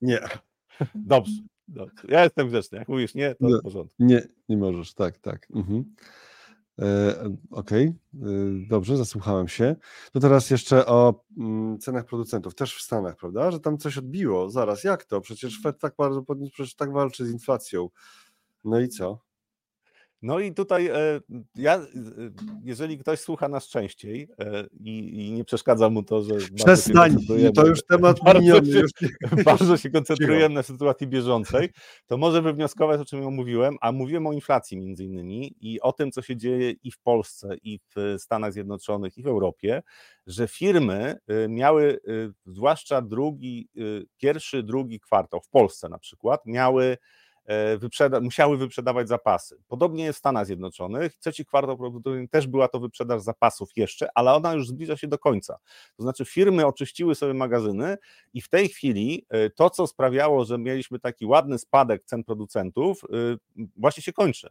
[0.01, 0.21] Nie.
[0.95, 1.95] Dobrze, dobrze.
[2.09, 2.79] Ja jestem grzeczny.
[2.79, 3.95] Jak mówisz nie, to w porządku.
[3.99, 5.47] Nie, nie możesz, tak, tak.
[5.55, 5.85] Mhm.
[6.79, 7.15] E,
[7.51, 8.31] Okej, okay.
[8.31, 9.77] E, dobrze, zasłuchałem się.
[10.13, 13.51] To teraz jeszcze o mm, cenach producentów, też w Stanach, prawda?
[13.51, 14.51] Że tam coś odbiło.
[14.51, 15.21] Zaraz, jak to?
[15.21, 17.89] Przecież Fed tak bardzo podniósł, przecież tak walczy z inflacją.
[18.67, 19.27] No i co?
[20.23, 21.21] No i tutaj e,
[21.55, 21.87] ja, e,
[22.65, 26.35] jeżeli ktoś słucha nas częściej e, i, i nie przeszkadza mu to, że.
[26.55, 27.17] Przestań,
[27.55, 28.73] to już temat bardzo miniony.
[28.73, 28.91] Się, już...
[29.45, 31.71] bardzo się koncentrujemy na sytuacji bieżącej,
[32.07, 35.93] to może wywnioskować, o czym ja mówiłem, a mówiłem o inflacji między innymi i o
[35.93, 39.83] tym, co się dzieje i w Polsce, i w Stanach Zjednoczonych, i w Europie,
[40.27, 41.17] że firmy
[41.49, 42.01] miały,
[42.47, 43.69] zwłaszcza drugi,
[44.17, 46.97] pierwszy, drugi kwartał w Polsce na przykład, miały
[47.79, 49.57] wyprzeda musiały wyprzedawać zapasy.
[49.69, 51.19] Podobnie jest w Stanach Zjednoczonych.
[51.19, 55.19] Trzeci kwartał prawdopodobnie też była to wyprzedaż zapasów jeszcze, ale ona już zbliża się do
[55.19, 55.59] końca.
[55.97, 57.97] To znaczy firmy oczyściły sobie magazyny
[58.35, 63.03] i w tej chwili e, to, co sprawiało, że mieliśmy taki ładny spadek cen producentów,
[63.05, 63.37] e,
[63.77, 64.51] właśnie się kończy.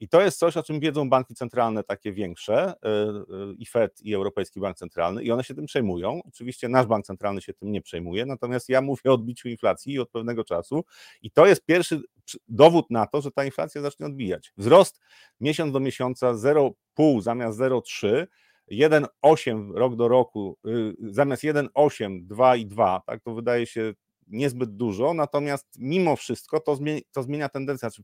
[0.00, 3.24] I to jest coś, o czym wiedzą banki centralne takie większe, e, e,
[3.58, 6.20] i Fed, i Europejski Bank Centralny, i one się tym przejmują.
[6.28, 10.10] Oczywiście nasz bank centralny się tym nie przejmuje, natomiast ja mówię o odbiciu inflacji od
[10.10, 10.84] pewnego czasu,
[11.22, 12.00] i to jest pierwszy
[12.48, 14.52] dowód na to, że ta inflacja zacznie odbijać.
[14.56, 15.00] Wzrost
[15.40, 18.26] miesiąc do miesiąca 0,5 zamiast 0,3.
[18.70, 23.94] 1,8 rok do roku, y, zamiast 1,8, 2,2, tak, to wydaje się
[24.30, 28.02] niezbyt dużo, natomiast mimo wszystko to zmienia, to zmienia tendencję, znaczy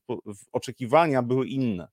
[0.52, 1.88] oczekiwania były inne.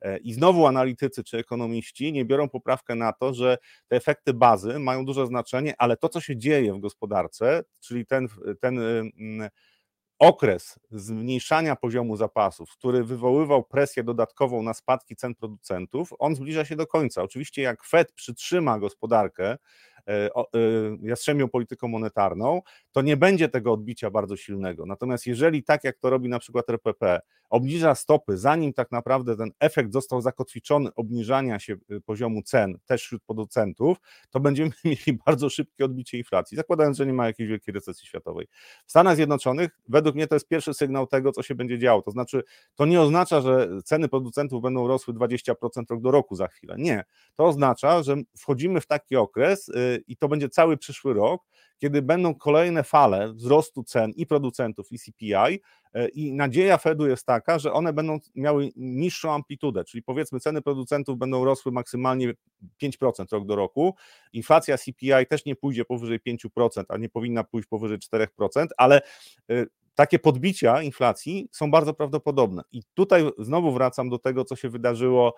[0.00, 4.78] E, I znowu analitycy czy ekonomiści nie biorą poprawkę na to, że te efekty bazy
[4.78, 8.28] mają duże znaczenie, ale to, co się dzieje w gospodarce, czyli ten,
[8.60, 8.80] ten
[10.22, 16.76] okres zmniejszania poziomu zapasów, który wywoływał presję dodatkową na spadki cen producentów, on zbliża się
[16.76, 17.22] do końca.
[17.22, 19.56] Oczywiście, jak Fed przytrzyma gospodarkę,
[20.08, 20.30] E, e,
[21.02, 22.62] jastrzębią polityką monetarną,
[22.92, 24.86] to nie będzie tego odbicia bardzo silnego.
[24.86, 27.20] Natomiast jeżeli tak jak to robi na przykład RPP,
[27.52, 33.02] obniża stopy, zanim tak naprawdę ten efekt został zakotwiczony obniżania się y, poziomu cen też
[33.02, 33.98] wśród producentów,
[34.30, 38.46] to będziemy mieli bardzo szybkie odbicie inflacji, zakładając, że nie ma jakiejś wielkiej recesji światowej.
[38.86, 42.02] W Stanach Zjednoczonych według mnie to jest pierwszy sygnał tego, co się będzie działo.
[42.02, 42.42] To znaczy,
[42.74, 45.54] to nie oznacza, że ceny producentów będą rosły 20%
[45.90, 46.74] rok do roku za chwilę.
[46.78, 47.04] Nie.
[47.34, 51.42] To oznacza, że wchodzimy w taki okres y, i to będzie cały przyszły rok,
[51.82, 55.60] kiedy będą kolejne fale wzrostu cen i producentów, i CPI,
[55.94, 60.62] e, i nadzieja Fedu jest taka, że one będą miały niższą amplitudę, czyli powiedzmy ceny
[60.62, 62.32] producentów będą rosły maksymalnie
[62.82, 63.94] 5% rok do roku,
[64.32, 69.02] inflacja CPI też nie pójdzie powyżej 5%, a nie powinna pójść powyżej 4%, ale
[69.50, 72.62] e, takie podbicia inflacji są bardzo prawdopodobne.
[72.72, 75.34] I tutaj znowu wracam do tego, co się wydarzyło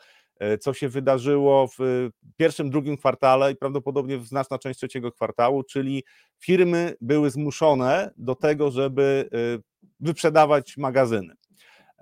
[0.61, 6.05] co się wydarzyło w pierwszym, drugim kwartale i prawdopodobnie w znaczna część trzeciego kwartału, czyli
[6.39, 9.63] firmy były zmuszone do tego, żeby e,
[10.01, 11.35] wyprzedawać magazyny.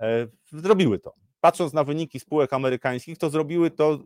[0.01, 1.13] E, zrobiły to.
[1.41, 3.99] Patrząc na wyniki spółek amerykańskich, to zrobiły to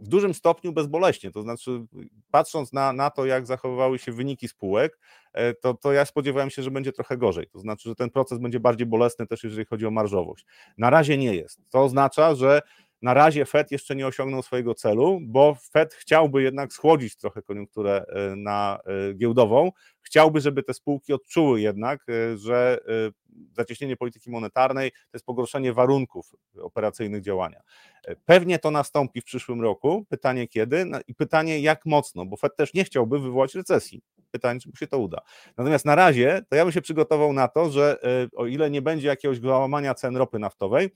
[0.00, 1.30] w dużym stopniu bezboleśnie.
[1.30, 1.86] To znaczy,
[2.30, 4.98] patrząc na, na to, jak zachowywały się wyniki spółek,
[5.60, 7.46] to, to ja spodziewałem się, że będzie trochę gorzej.
[7.46, 10.46] To znaczy, że ten proces będzie bardziej bolesny też, jeżeli chodzi o marżowość.
[10.78, 11.60] Na razie nie jest.
[11.70, 12.62] To oznacza, że
[13.02, 18.04] na razie Fed jeszcze nie osiągnął swojego celu, bo Fed chciałby jednak schłodzić trochę koniunkturę
[18.08, 18.78] e, na
[19.10, 19.72] e, giełdową.
[20.02, 22.78] Chciałby, żeby te spółki odczuły jednak, e, że
[23.52, 27.60] zacieśnienie polityki monetarnej to jest pogorszenie warunków operacyjnych działania.
[28.24, 30.06] Pewnie to nastąpi w przyszłym roku.
[30.08, 34.02] Pytanie kiedy no i pytanie jak mocno, bo Fed też nie chciałby wywołać recesji.
[34.30, 35.20] Pytanie, czy mu się to uda.
[35.56, 37.98] Natomiast na razie to ja bym się przygotował na to, że
[38.36, 40.90] o ile nie będzie jakiegoś załamania cen ropy naftowej,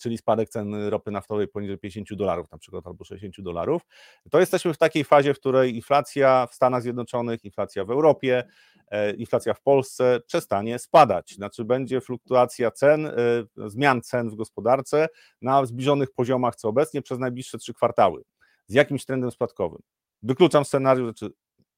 [0.00, 3.82] czyli spadek cen ropy naftowej poniżej 50 dolarów na przykład albo 60 dolarów,
[4.30, 8.44] to jesteśmy w takiej fazie, w której inflacja w Stanach Zjednoczonych, inflacja w Europie
[8.90, 11.34] e, inflacja w Polsce przestanie spadać.
[11.34, 13.12] Znaczy będzie fluktuacja cen, e,
[13.56, 15.08] zmian cen w gospodarce
[15.42, 18.22] na zbliżonych poziomach co obecnie przez najbliższe trzy kwartały
[18.66, 19.82] z jakimś trendem spadkowym.
[20.22, 21.34] Wykluczam scenariusz, znaczy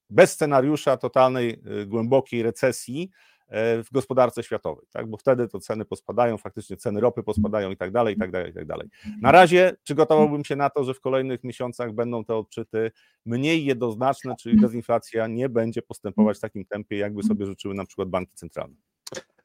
[0.09, 3.09] bez scenariusza totalnej, głębokiej recesji,
[3.53, 5.07] w gospodarce światowej, tak?
[5.07, 8.51] bo wtedy to ceny pospadają, faktycznie ceny ropy pospadają i tak dalej, i tak dalej,
[8.51, 8.89] i tak dalej.
[9.21, 12.91] Na razie przygotowałbym się na to, że w kolejnych miesiącach będą te odczyty
[13.25, 18.09] mniej jednoznaczne, czyli dezinflacja nie będzie postępować w takim tempie, jakby sobie życzyły na przykład
[18.09, 18.75] banki centralne.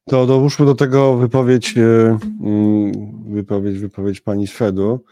[0.05, 2.93] To dołóżmy do tego wypowiedź, e, mm,
[3.35, 5.05] wypowiedź, wypowiedź pani z Fedu,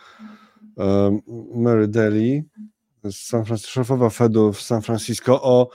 [0.78, 1.18] e,
[1.54, 2.44] Mary Daly,
[3.10, 5.68] San Francisco, szefowa Fedu w San Francisco o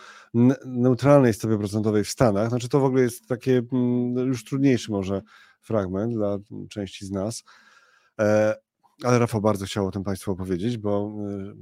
[0.65, 2.49] neutralnej stopie procentowej w Stanach.
[2.49, 5.21] Znaczy to w ogóle jest takie mm, już trudniejszy może
[5.61, 6.37] fragment dla
[6.69, 7.43] części z nas.
[8.19, 8.55] E,
[9.03, 11.11] ale Rafał bardzo chciał o tym Państwu opowiedzieć, bo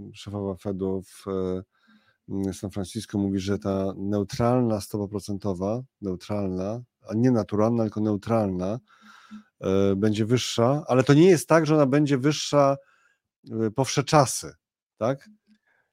[0.09, 7.13] e, szefowa Fedu w e, San Francisco mówi, że ta neutralna stopa procentowa, neutralna, a
[7.15, 8.79] nie naturalna, tylko neutralna,
[9.95, 12.77] będzie wyższa, ale to nie jest tak, że ona będzie wyższa
[13.75, 14.53] po wsze czasy,
[14.97, 15.29] tak?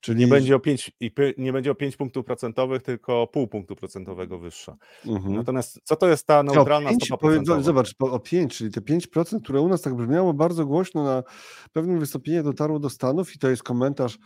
[0.04, 0.92] Czyli nie będzie o 5,
[1.38, 4.76] nie będzie o 5 punktów procentowych, tylko pół punktu procentowego wyższa.
[5.06, 5.34] Mhm.
[5.34, 7.62] Natomiast co to jest ta neutralna 5, stopa procentowa?
[7.62, 11.22] Zobacz, o 5, czyli te 5%, które u nas tak brzmiało bardzo głośno na
[11.72, 14.18] pewnym wystąpieniu dotarło do Stanów i to jest komentarz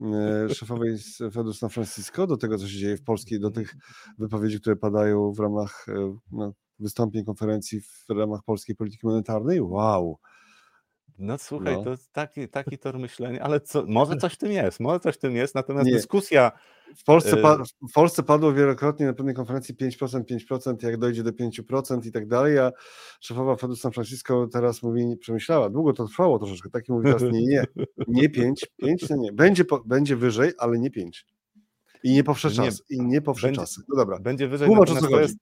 [0.00, 3.74] e, szefowej z Fedu San Francisco do tego, co się dzieje w Polskiej, do tych
[4.18, 5.86] wypowiedzi, które padają w ramach
[6.32, 9.60] no, wystąpień, konferencji w ramach polskiej polityki monetarnej.
[9.60, 10.18] Wow!
[11.20, 11.84] No słuchaj, No.
[11.84, 15.18] to taki, taki tor myślenia, ale co, może coś w tym jest, może coś w
[15.18, 15.92] tym jest, natomiast Nie.
[15.92, 16.52] dyskusja,
[16.96, 21.22] W Polsce, pa, e, w Polsce padło wielokrotnie na pewnej konferencji 5%, 5%, jak dojdzie
[21.22, 22.72] do 5% i tak dalej, a
[23.20, 27.22] szefowa Fedu San Francisco teraz mówi, nie przemyślała, długo to trwało troszeczkę, taki mówi teraz
[27.22, 27.64] nie, nie,
[28.08, 31.26] nie 5, 5, no nie, będzie, po, będzie wyżej, ale nie 5.
[32.02, 33.80] I nie po wsze Nie, czasy, i nie po wsze będzie- czasy.
[33.88, 35.32] No dobra, będzie wyżej, tłumacz o co natomiast to chodzi.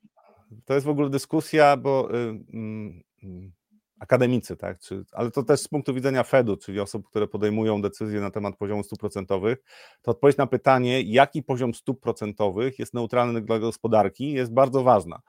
[0.52, 3.52] jest, to jest w ogóle dyskusja, bo y, mm, mm,
[3.98, 4.78] akademicy, tak?
[4.78, 8.56] Czy, ale to też z punktu widzenia Fedu, czyli osób, które podejmują decyzje na temat
[8.56, 9.58] poziomu stóp procentowych,
[10.02, 15.20] to odpowiedź na pytanie, jaki poziom stóp procentowych jest neutralny dla gospodarki, jest bardzo ważna.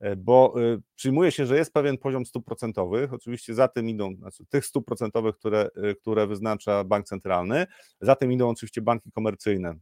[0.00, 4.14] E, bo e, przyjmuje się, że jest pewien poziom stóp procentowych, oczywiście za tym idą,
[4.14, 7.66] znaczy tych stóp procentowych, które, e, które wyznacza bank centralny,
[8.00, 9.74] za tym idą oczywiście banki komercyjne,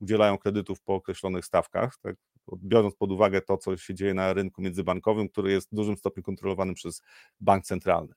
[0.00, 2.16] udzielają kredytów po określonych stawkach, tak,
[2.56, 6.22] biorąc pod uwagę to, co się dzieje na rynku międzybankowym, który jest w dużym stopniu
[6.22, 7.02] kontrolowany przez
[7.40, 8.14] bank centralny,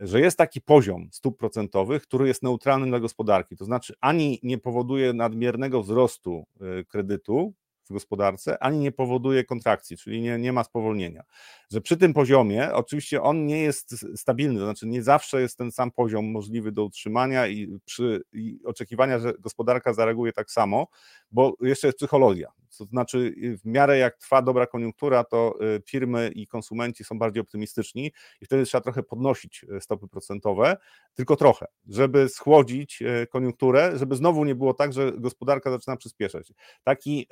[0.00, 4.58] że jest taki poziom stóp procentowych, który jest neutralny dla gospodarki, to znaczy ani nie
[4.58, 6.44] powoduje nadmiernego wzrostu
[6.88, 7.54] kredytu,
[7.90, 11.22] w gospodarce, ani nie powoduje kontrakcji, czyli nie, nie ma spowolnienia.
[11.70, 15.72] Że przy tym poziomie, oczywiście on nie jest stabilny, to znaczy nie zawsze jest ten
[15.72, 20.86] sam poziom możliwy do utrzymania i przy i oczekiwania, że gospodarka zareaguje tak samo,
[21.30, 22.48] bo jeszcze jest psychologia.
[22.78, 27.40] To znaczy, w miarę jak trwa dobra koniunktura, to y, firmy i konsumenci są bardziej
[27.40, 30.76] optymistyczni i wtedy trzeba trochę podnosić y, stopy procentowe,
[31.14, 36.52] tylko trochę, żeby schłodzić y, koniunkturę, żeby znowu nie było tak, że gospodarka zaczyna przyspieszać.
[36.84, 37.26] Taki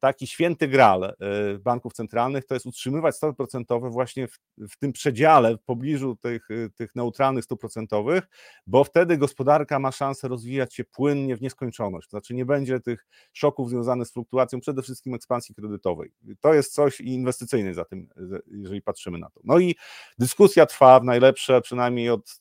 [0.00, 1.14] taki święty gral e,
[1.58, 6.50] banków centralnych to jest utrzymywać stopy procentowe właśnie w, w tym przedziale, w pobliżu tych,
[6.50, 8.24] e, tych neutralnych stóp procentowych,
[8.66, 12.08] bo wtedy gospodarka ma szansę rozwijać się płynnie w nieskończoność.
[12.08, 16.12] To znaczy nie będzie tych szoków związanych z fluktuacją, przede wszystkim ekspansji kredytowej.
[16.40, 18.08] To jest coś inwestycyjne za tym,
[18.46, 19.40] jeżeli patrzymy na to.
[19.44, 19.74] No i
[20.18, 22.40] dyskusja trwa w najlepsze przynajmniej od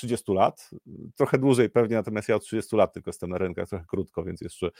[0.00, 0.70] 30 lat,
[1.16, 4.40] trochę dłużej pewnie, natomiast ja od 30 lat tylko jestem na rynkach, trochę krótko, więc
[4.40, 4.70] jeszcze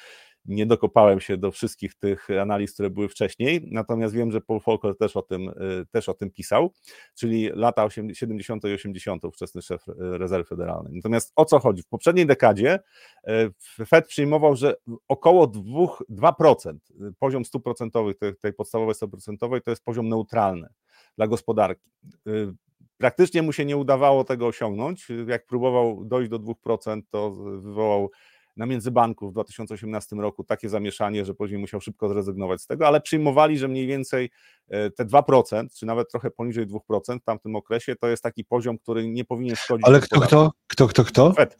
[0.44, 4.96] nie dokopałem się do wszystkich tych analiz, które były wcześniej, natomiast wiem, że Paul Volcker
[4.96, 6.72] też o tym, y, też o tym pisał,
[7.14, 8.64] czyli lata 70.
[8.64, 9.24] i 80.
[9.24, 10.92] ówczesny szef y, rezerwy federalnej.
[10.94, 11.82] Natomiast o co chodzi?
[11.82, 12.78] W poprzedniej dekadzie
[13.28, 14.74] y, Fed przyjmował, że
[15.08, 16.78] około 2%, 2%
[17.18, 20.68] poziom stóp procentowych, tej, tej podstawowej stopy procentowej, to jest poziom neutralny
[21.16, 21.90] dla gospodarki
[22.98, 25.08] Praktycznie mu się nie udawało tego osiągnąć.
[25.26, 28.10] Jak próbował dojść do 2%, to wywołał
[28.56, 33.00] na międzybanku w 2018 roku takie zamieszanie, że później musiał szybko zrezygnować z tego, ale
[33.00, 34.30] przyjmowali, że mniej więcej
[34.68, 38.78] e, te 2%, czy nawet trochę poniżej 2% w tamtym okresie, to jest taki poziom,
[38.78, 39.86] który nie powinien szkodzić.
[39.86, 41.32] Ale kto, kto, kto, kto, kto?
[41.32, 41.56] Fed.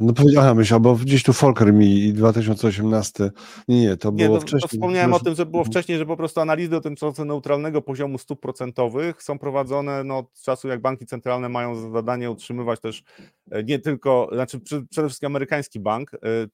[0.00, 3.30] No aha, myślałem, bo gdzieś tu Folker mi 2018,
[3.68, 4.60] nie, nie, to było nie, to, wcześniej.
[4.60, 8.40] To wspomniałem o tym, że było wcześniej, że po prostu analizy dotyczące neutralnego poziomu stóp
[8.40, 13.02] procentowych są prowadzone no, od czasu, jak banki centralne mają za zadanie utrzymywać też
[13.50, 16.48] e, nie tylko, znaczy przede wszystkim amerykański bank, e, e,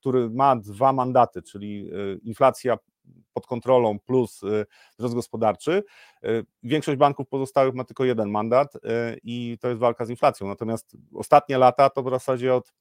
[0.00, 1.90] który ma dwa mandaty, czyli
[2.22, 2.78] inflacja
[3.32, 4.40] pod kontrolą plus
[4.98, 5.84] wzrost gospodarczy.
[6.62, 8.72] Większość banków pozostałych ma tylko jeden mandat
[9.22, 10.46] i to jest walka z inflacją.
[10.46, 12.72] Natomiast ostatnie lata to w zasadzie od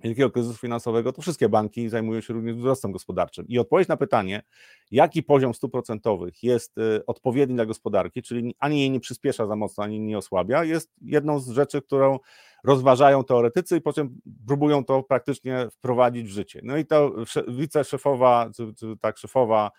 [0.00, 3.48] wielkiego kryzysu finansowego, to wszystkie banki zajmują się również wzrostem gospodarczym.
[3.48, 4.42] I odpowiedź na pytanie,
[4.90, 9.56] jaki poziom stóp procentowych jest y, odpowiedni dla gospodarki, czyli ani jej nie przyspiesza za
[9.56, 12.18] mocno, ani nie osłabia, jest jedną z rzeczy, którą
[12.64, 16.60] rozważają teoretycy i potem próbują to praktycznie wprowadzić w życie.
[16.62, 17.14] No i to
[17.48, 19.70] wiceszefowa, czy, tak szefowa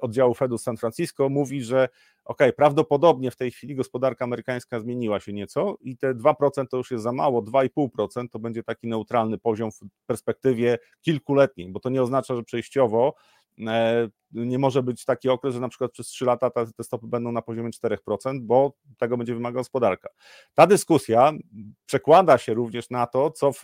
[0.00, 1.88] oddziału Fedu San Francisco mówi, że
[2.24, 6.90] ok, prawdopodobnie w tej chwili gospodarka amerykańska zmieniła się nieco i te 2% to już
[6.90, 12.02] jest za mało, 2,5% to będzie taki neutralny poziom w perspektywie kilkuletniej, bo to nie
[12.02, 13.37] oznacza, że przejściowo e,
[14.32, 17.42] nie może być taki okres, że na przykład przez 3 lata te, stopy będą na
[17.42, 20.08] poziomie 4%, bo tego będzie wymagała gospodarka.
[20.54, 21.32] Ta dyskusja
[21.86, 23.62] przekłada się również na to, co, w,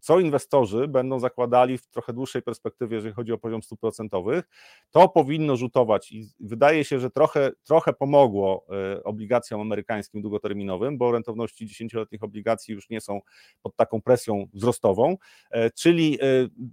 [0.00, 4.44] co inwestorzy będą zakładali w trochę dłuższej perspektywie, jeżeli chodzi o poziom stóp procentowych.
[4.90, 11.12] To powinno rzutować i wydaje się, że trochę, trochę pomogło e, obligacjom amerykańskim długoterminowym, bo
[11.12, 13.20] rentowności 10-letnich obligacji już nie są
[13.62, 15.16] pod taką presją wzrostową,
[15.50, 16.26] e, czyli e,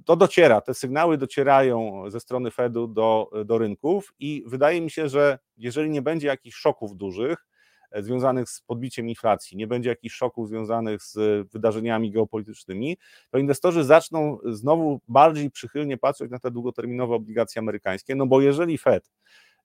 [0.06, 5.10] to dociera, te sygnały docierają ze strony Fedu do do, rynków i wydaje mi się,
[5.10, 7.48] że jeżeli nie będzie jakichś szoków dużych,
[7.92, 12.98] e, związanych z podbiciem inflacji, nie będzie jakichś szoków związanych z wydarzeniami geopolitycznymi,
[13.32, 18.78] to inwestorzy zaczną znowu bardziej przychylnie patrzeć na te długoterminowe obligacje amerykańskie, no bo jeżeli
[18.78, 19.12] Fed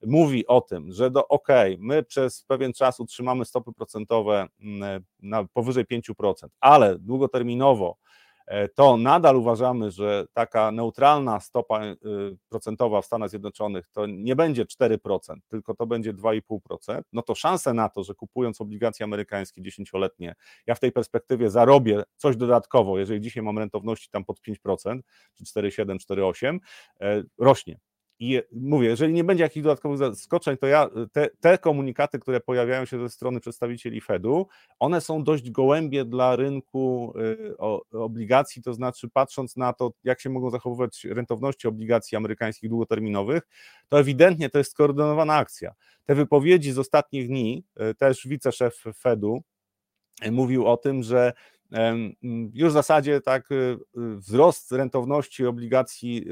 [0.07, 5.45] mówi o tym, że do OK, my przez pewien czas utrzymamy stopy procentowe mm, na
[5.45, 8.24] powyżej 5%, ale długoterminowo E,
[8.75, 11.97] to nadal uważamy, że taka neutralna stopa y,
[12.49, 14.99] procentowa w Stanach Zjednoczonych to nie będzie 4%,
[15.49, 20.35] tylko to będzie 2,5%, no to szanse na to, że kupując obligacje amerykańskie dziesięcioletnie,
[20.67, 25.01] ja w tej perspektywie zarobię coś dodatkowo, jeżeli dzisiaj mam rentowności tam pod 5%,
[25.35, 26.59] czy 4,7, 4,8,
[27.01, 27.79] e, rośnie.
[28.19, 32.85] I mówię, jeżeli nie będzie jakichś dodatkowych zaskoczeń, to ja te, te, komunikaty, które pojawiają
[32.85, 34.47] się ze strony przedstawicieli Fedu,
[34.79, 37.57] one są dość gołębie dla rynku y,
[37.93, 43.43] obligacji, to znaczy patrząc na to, jak się mogą zachowywać rentowności obligacji amerykańskich długoterminowych,
[43.89, 45.75] to ewidentnie to jest skoordynowana akcja.
[46.05, 49.43] Te wypowiedzi z ostatnich dni, y, też wiceszef Fedu
[50.27, 51.33] y, mówił o tym, że
[52.55, 53.49] już w zasadzie tak
[53.95, 56.25] wzrost rentowności obligacji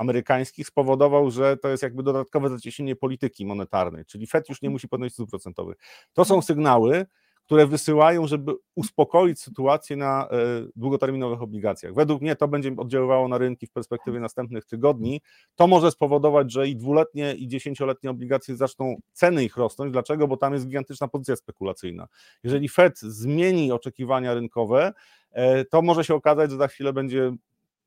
[0.00, 4.72] amerykańskich spowodował, że to jest jakby dodatkowe zacieśnienie polityki monetarnej, czyli Fed już nie mhm.
[4.72, 5.76] musi podnosić stóp procentowych.
[6.12, 7.06] To są sygnały,
[7.50, 10.36] które wysyłają, żeby uspokoić sytuację na e,
[10.76, 11.94] długoterminowych obligacjach.
[11.94, 15.20] Według mnie to będzie oddziaływało na rynki w perspektywie następnych tygodni.
[15.56, 19.92] To może spowodować, że i dwuletnie, i dziesięcioletnie obligacje zaczną ceny ich rosnąć.
[19.92, 20.28] Dlaczego?
[20.28, 22.06] Bo tam jest gigantyczna pozycja spekulacyjna.
[22.44, 24.92] Jeżeli Fed zmieni oczekiwania rynkowe,
[25.30, 27.32] e, to może się okazać, że za chwilę będzie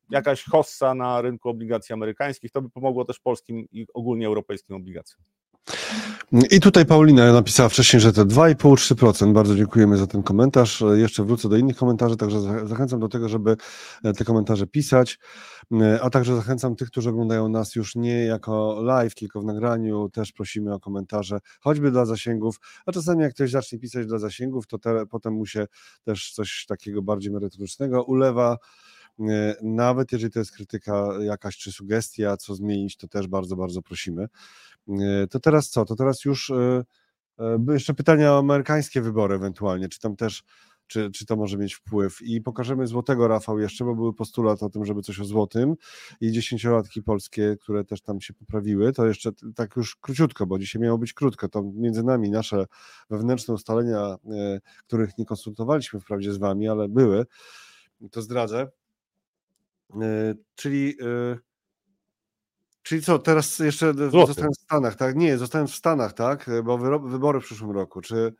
[0.09, 2.51] jakaś hossa na rynku obligacji amerykańskich.
[2.51, 5.23] To by pomogło też polskim i ogólnie europejskim obligacjom.
[6.51, 9.33] I tutaj Paulina napisała wcześniej, że te 2,5-3%.
[9.33, 10.83] Bardzo dziękujemy za ten komentarz.
[10.93, 13.57] Jeszcze wrócę do innych komentarzy, także zachęcam do tego, żeby
[14.17, 15.19] te komentarze pisać,
[16.01, 20.09] a także zachęcam tych, którzy oglądają nas już nie jako live, tylko w nagraniu.
[20.09, 24.67] Też prosimy o komentarze, choćby dla zasięgów, a czasami jak ktoś zacznie pisać dla zasięgów,
[24.67, 25.67] to te, potem mu się
[26.03, 28.92] też coś takiego bardziej merytorycznego ulewa E,
[29.61, 34.27] nawet jeżeli to jest krytyka jakaś czy sugestia, co zmienić, to też bardzo, bardzo prosimy.
[34.89, 35.85] E, to teraz co?
[35.85, 36.83] To teraz już e,
[37.69, 40.43] jeszcze pytania o amerykańskie wybory ewentualnie, czy tam też
[40.87, 42.21] czy, czy to może mieć wpływ.
[42.21, 45.75] I pokażemy złotego, Rafał, jeszcze, bo były postulat o tym, żeby coś o złotym
[46.21, 48.93] i dziesięciolatki polskie, które też tam się poprawiły.
[48.93, 51.49] To jeszcze tak już króciutko, bo dzisiaj miało być krótko.
[51.49, 52.65] To między nami nasze
[53.09, 54.15] wewnętrzne ustalenia,
[54.87, 57.25] których nie konsultowaliśmy wprawdzie z wami, ale były.
[58.11, 58.82] To zdradzę.
[60.01, 61.37] E, czyli, e,
[62.83, 65.15] czyli co, teraz jeszcze zostałem w Stanach, tak?
[65.15, 66.49] Nie, zostałem w Stanach, tak?
[66.49, 68.01] E, bo wybory w przyszłym roku.
[68.01, 68.33] Czy,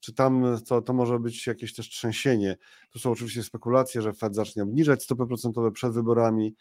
[0.00, 2.56] czy tam to, to może być jakieś też trzęsienie?
[2.90, 6.54] Tu są oczywiście spekulacje, że Fed zacznie obniżać stopy procentowe przed wyborami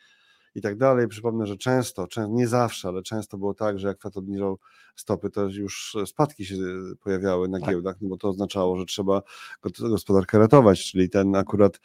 [0.58, 1.08] i tak dalej.
[1.08, 4.60] Przypomnę, że często, nie zawsze, ale często było tak, że jak Fed obniżał
[4.96, 6.56] stopy, to już spadki się
[7.04, 7.70] pojawiały na tak.
[7.70, 9.22] giełdach, no bo to oznaczało, że trzeba
[9.80, 11.80] gospodarkę ratować, czyli ten akurat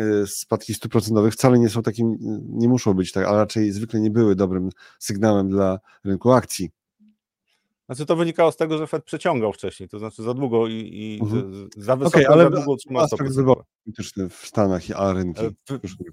[0.00, 2.16] y, spadki stóp procentowych wcale nie są takim,
[2.48, 6.70] nie muszą być tak, a raczej zwykle nie były dobrym sygnałem dla rynku akcji.
[7.88, 11.20] Znaczy to wynikało z tego, że Fed przeciągał wcześniej, to znaczy za długo i, i
[11.22, 11.68] mhm.
[11.76, 15.44] za wysoko, okay, ale za długo trzymał aspekt wyborów polityczny w Stanach, a rynki.
[15.44, 15.50] E,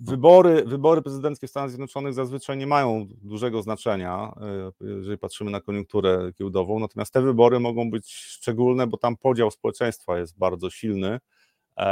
[0.02, 4.34] wybory, wybory prezydenckie w Stanach Zjednoczonych zazwyczaj nie mają dużego znaczenia,
[4.82, 9.52] e, jeżeli patrzymy na koniunkturę giełdową, natomiast te wybory mogą być szczególne, bo tam podział
[9.52, 11.20] społeczeństwa jest bardzo silny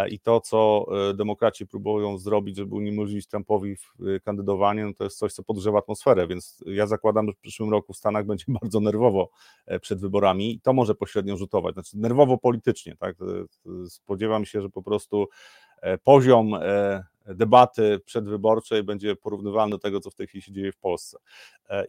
[0.09, 3.71] i to, co e, demokraci próbują zrobić, żeby uniemożliwić Trumpowi
[4.15, 7.71] e, kandydowanie, no to jest coś, co podgrzewa atmosferę, więc ja zakładam, że w przyszłym
[7.71, 9.29] roku w Stanach będzie bardzo nerwowo
[9.81, 13.15] przed wyborami i to może pośrednio rzutować, znaczy nerwowo politycznie, tak,
[13.89, 15.27] spodziewam się, że po prostu
[16.03, 16.55] poziom
[17.25, 21.17] debaty przedwyborczej będzie porównywalny do tego, co w tej chwili się dzieje w Polsce.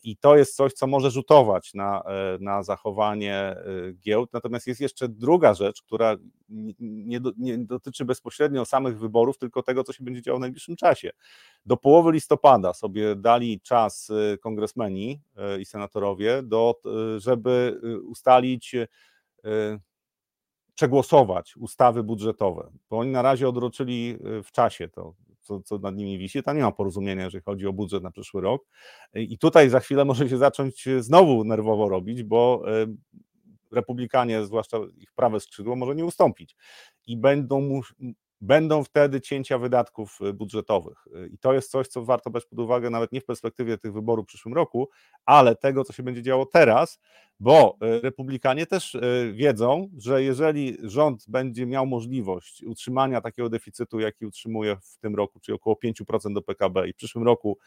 [0.03, 2.03] I to jest coś, co może rzutować na,
[2.41, 3.57] na zachowanie
[4.01, 4.33] giełd.
[4.33, 6.17] Natomiast jest jeszcze druga rzecz, która
[6.81, 11.11] nie, nie dotyczy bezpośrednio samych wyborów, tylko tego, co się będzie działo w najbliższym czasie.
[11.67, 15.21] Do połowy listopada sobie dali czas kongresmeni
[15.61, 16.75] i senatorowie, do,
[17.17, 18.77] żeby ustalić
[20.75, 25.97] przegłosować ustawy budżetowe, bo oni na razie odroczyli y, w czasie to, co, co nad
[25.97, 26.43] nimi wisi.
[26.43, 28.65] Tam nie ma porozumienia, jeżeli chodzi o budżet na przyszły rok.
[29.15, 32.87] I tutaj za chwilę może się zacząć znowu nerwowo robić, bo y,
[33.73, 36.57] republikanie, zwłaszcza ich prawe skrzydło, może nie ustąpić.
[37.07, 37.81] I będą
[38.45, 41.07] będą wtedy cięcia wydatków y, budżetowych.
[41.07, 43.93] Y, I to jest coś, co warto brać pod uwagę nawet nie w perspektywie tych
[43.93, 44.89] wyborów w przyszłym roku,
[45.25, 47.01] ale tego, co się będzie działo teraz,
[47.45, 48.97] bo y, republikanie też
[49.33, 55.41] wiedzą, że jeżeli rząd będzie miał możliwość utrzymania takiego deficytu, jaki utrzymuje w tym roku,
[55.41, 57.59] czyli około 5% do PKB i w przyszłym roku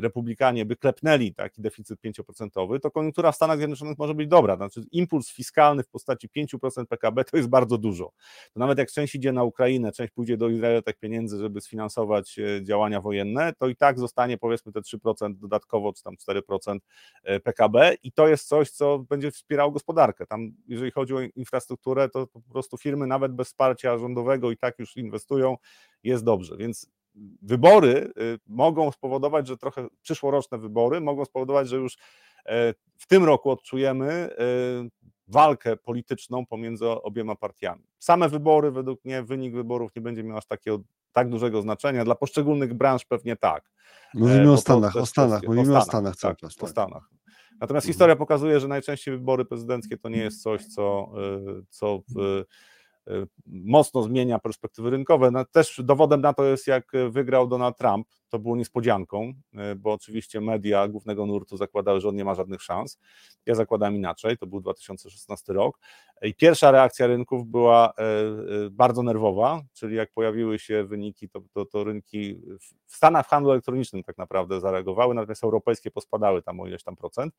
[0.00, 4.56] republikanie by klepnęli taki deficyt 5%, to koniunktura w Stanach Zjednoczonych może być dobra.
[4.56, 8.12] Znaczy impuls fiskalny w postaci 5% PKB to jest bardzo dużo.
[8.52, 12.38] To nawet jak część idzie na Ukrainę, część pójdzie do Izraela tak pieniędzy, żeby sfinansować
[12.38, 16.78] e, działania wojenne, to i tak zostanie powiedzmy te 3% dodatkowo, czy tam 4%
[17.22, 20.26] e, PKB i to jest coś, co będzie wspierało gospodarkę.
[20.26, 24.78] Tam, jeżeli chodzi o infrastrukturę, to po prostu firmy nawet bez wsparcia rządowego i tak
[24.78, 25.56] już inwestują,
[26.02, 26.90] jest dobrze, więc
[27.42, 31.98] wybory e, mogą spowodować, że trochę przyszłoroczne wybory mogą spowodować, że już
[32.98, 34.30] w tym roku odczujemy
[35.28, 37.82] walkę polityczną pomiędzy obiema partiami.
[37.98, 40.78] Same wybory, według mnie, wynik wyborów nie będzie miał aż takiego,
[41.12, 42.04] tak dużego znaczenia.
[42.04, 43.70] Dla poszczególnych branż pewnie tak.
[44.14, 46.54] Mówimy e, o Stanach, o Stanach, mówimy o Stanach cały tak, czas.
[46.54, 46.64] Tak.
[46.64, 47.10] O Stanach.
[47.60, 47.92] Natomiast mhm.
[47.92, 52.44] historia pokazuje, że najczęściej wybory prezydenckie to nie jest coś, co, e, co w, Y,
[53.46, 55.30] mocno zmienia perspektywy rynkowe.
[55.30, 58.08] No, też dowodem na to jest, jak wygrał Donald Trump.
[58.28, 59.32] To było niespodzianką,
[59.72, 62.98] y, bo oczywiście media głównego nurtu zakładały, że on nie ma żadnych szans.
[63.46, 65.78] Ja zakładałem inaczej, to był 2016 rok.
[66.22, 67.92] I pierwsza reakcja rynków była
[68.70, 72.40] bardzo nerwowa, czyli jak pojawiły się wyniki, to, to, to rynki
[72.86, 76.96] w Stanach w handlu elektronicznym tak naprawdę zareagowały, natomiast europejskie pospadały tam o ileś tam
[76.96, 77.34] procent.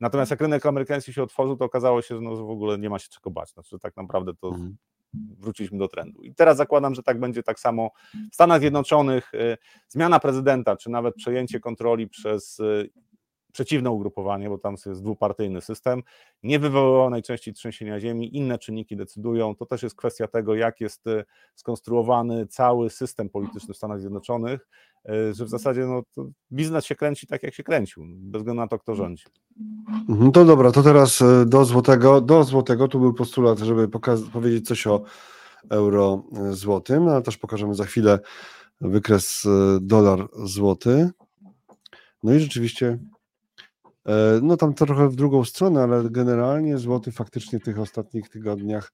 [0.00, 2.98] Natomiast jak rynek amerykański się otworzył, to okazało się, że no w ogóle nie ma
[2.98, 3.52] się czego bać.
[3.52, 4.76] Znaczy, tak naprawdę to mhm.
[5.38, 6.22] wróciliśmy do trendu.
[6.22, 7.90] I teraz zakładam, że tak będzie tak samo
[8.32, 9.34] w Stanach Zjednoczonych.
[9.34, 9.56] Y,
[9.88, 12.90] zmiana prezydenta, czy nawet przejęcie kontroli przez y,
[13.56, 16.02] przeciwne ugrupowanie, bo tam jest dwupartyjny system,
[16.42, 19.54] nie wywoływało najczęściej trzęsienia ziemi, inne czynniki decydują.
[19.54, 21.24] To też jest kwestia tego, jak jest y,
[21.54, 24.68] skonstruowany cały system polityczny w Stanach Zjednoczonych,
[25.32, 26.02] że w zasadzie no,
[26.52, 29.24] biznes się kręci tak, jak się kręcił, bez względu na to, kto rządzi.
[30.08, 32.20] Mhm, to dobra, to teraz y, do złotego.
[32.20, 33.88] Do złotego tu był postulat, żeby
[34.32, 35.02] powiedzieć coś o
[35.70, 38.18] euro złotym, ale też pokażemy za chwilę
[38.80, 39.46] wykres
[39.80, 41.10] dolar złoty.
[42.22, 42.98] No i rzeczywiście
[44.06, 48.92] E, no tam trochę w drugą stronę, ale generalnie złoty faktycznie w tych ostatnich tygodniach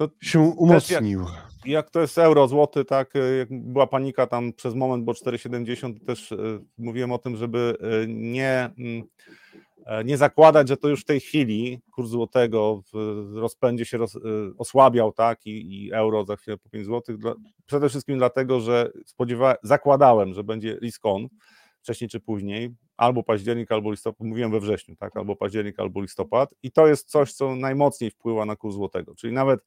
[0.00, 1.20] to się umocnił.
[1.20, 5.12] Jak, jak, to jest euro, złoty, tak, e, jak była panika tam przez moment, bo
[5.12, 6.36] 4,70 też e,
[6.78, 7.76] mówiłem o tym, żeby
[8.08, 9.02] nie, mm,
[10.04, 14.18] nie zakładać, że to już w tej chwili kurs złotego w rozpędzie się roz,
[14.58, 17.16] osłabiał, tak, i, i, euro za chwilę po 5 zł.
[17.66, 21.28] Przede wszystkim dlatego, że spodziewa, zakładałem, że będzie risk on,
[21.80, 26.54] wcześniej czy później, albo październik, albo listopad, mówiłem we wrześniu, tak, albo październik, albo listopad
[26.62, 29.60] i to jest coś, co najmocniej wpływa na kurs złotego, czyli nawet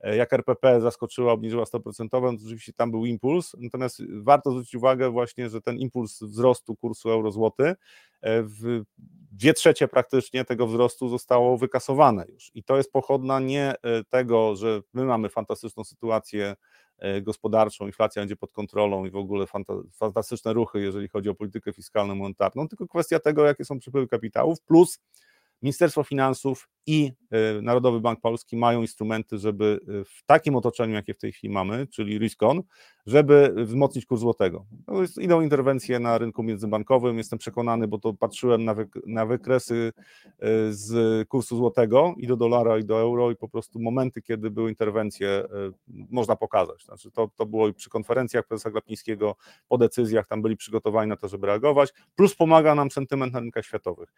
[0.00, 5.10] e, jak RPP zaskoczyła, obniżyła 100%, to oczywiście tam był impuls, natomiast warto zwrócić uwagę
[5.10, 8.82] właśnie, że ten impuls wzrostu kursu euro-złoty e, w
[9.32, 12.50] dwie trzecie praktycznie tego wzrostu zostało wykasowane już.
[12.54, 16.56] I to jest pochodna nie e, tego, że my mamy fantastyczną sytuację
[17.22, 19.46] gospodarczą, inflacja będzie pod kontrolą i w ogóle
[19.92, 24.60] fantastyczne ruchy, jeżeli chodzi o politykę fiskalną, monetarną, tylko kwestia tego, jakie są przepływy kapitałów,
[24.60, 24.98] plus
[25.62, 31.14] Ministerstwo Finansów i e, Narodowy Bank Polski mają instrumenty, żeby e, w takim otoczeniu, jakie
[31.14, 32.62] w tej chwili mamy, czyli risk-on,
[33.06, 34.66] żeby wzmocnić kurs złotego.
[34.88, 38.74] No jest, idą interwencje na rynku międzybankowym, jestem przekonany, bo to patrzyłem na,
[39.06, 39.92] na wykresy
[40.38, 44.50] e, z kursu złotego i do dolara, i do euro i po prostu momenty, kiedy
[44.50, 45.44] były interwencje,
[45.88, 46.84] można pokazać.
[46.84, 49.36] Znaczy to, to było przy konferencjach prezesa Glapińskiego,
[49.68, 53.64] po decyzjach, tam byli przygotowani na to, żeby reagować, plus pomaga nam sentyment na rynkach
[53.64, 54.14] światowych.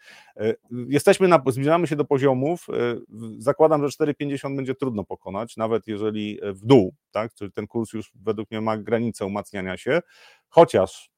[0.88, 3.00] Jesteśmy na, zbliżamy się do poziomów, E,
[3.38, 7.92] zakładam, że 4,50 będzie trudno pokonać, nawet jeżeli e, w dół, tak, czyli ten kurs
[7.92, 10.00] już według mnie ma granicę umacniania się,
[10.48, 11.10] chociaż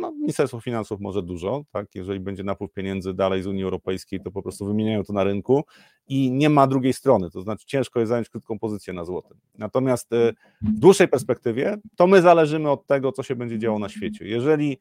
[0.00, 1.94] no, Ministerstwo Finansów może dużo, tak?
[1.94, 5.64] jeżeli będzie napływ pieniędzy dalej z Unii Europejskiej, to po prostu wymieniają to na rynku
[6.08, 9.38] i nie ma drugiej strony, to znaczy ciężko jest zająć krótką pozycję na złotym.
[9.58, 10.32] Natomiast e,
[10.62, 14.28] w dłuższej perspektywie to my zależymy od tego, co się będzie działo na świecie.
[14.28, 14.78] Jeżeli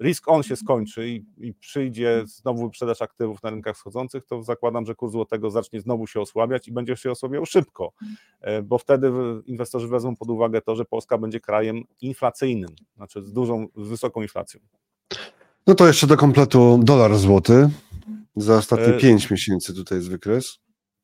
[0.00, 4.86] risk on się skończy i, i, przyjdzie znowu wyprzedaż aktywów na rynkach wschodzących, to zakładam,
[4.86, 7.92] że kurs złotego zacznie znowu się osłabiać i będzie się osłabiał szybko,
[8.40, 9.12] e, bo wtedy
[9.46, 14.22] inwestorzy wezmą pod uwagę to, że Polska będzie krajem inflacyjnym, znaczy z dużą, z wysoką
[14.22, 14.60] inflacją.
[15.66, 17.70] No to jeszcze do kompletu dolar złoty.
[18.36, 19.28] Za ostatnie 5 e...
[19.30, 20.58] miesięcy tutaj jest wykres.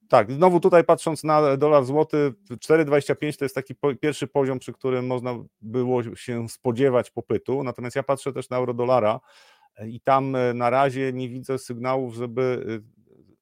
[0.08, 4.72] Tak, znowu tutaj patrząc na dolar złoty, 4,25 to jest taki po, pierwszy poziom, przy
[4.72, 9.20] którym można było się spodziewać popytu, natomiast ja patrzę też na euro dolara
[9.88, 12.95] i tam e, na razie nie widzę sygnałów, żeby e,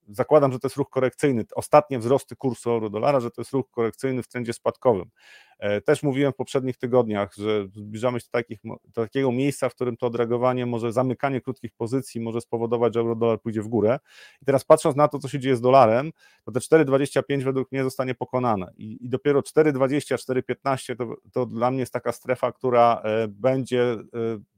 [0.08, 1.44] zakładam, że to jest ruch korekcyjny.
[1.54, 5.10] Ostatnie wzrosty kursu euro-dolara, że to jest ruch korekcyjny w trendzie spadkowym.
[5.58, 9.74] E, też mówiłem w poprzednich tygodniach, że zbliżamy się do, takich, do takiego miejsca, w
[9.74, 13.98] którym to odreagowanie może zamykanie krótkich pozycji może spowodować, że euro-dolar pójdzie w górę.
[14.42, 16.10] I teraz patrząc na to, co się dzieje z dolarem,
[16.44, 18.72] to te 4,25 według mnie zostanie pokonane.
[18.76, 23.82] I, i dopiero 4,20, 4,15 to, to dla mnie jest taka strefa, która e, będzie,
[23.82, 23.98] e,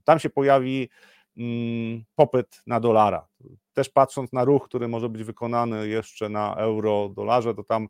[0.04, 0.88] tam się pojawi
[1.36, 3.26] mm, popyt na dolara
[3.76, 7.88] też patrząc na ruch, który może być wykonany jeszcze na euro-dolarze, to tam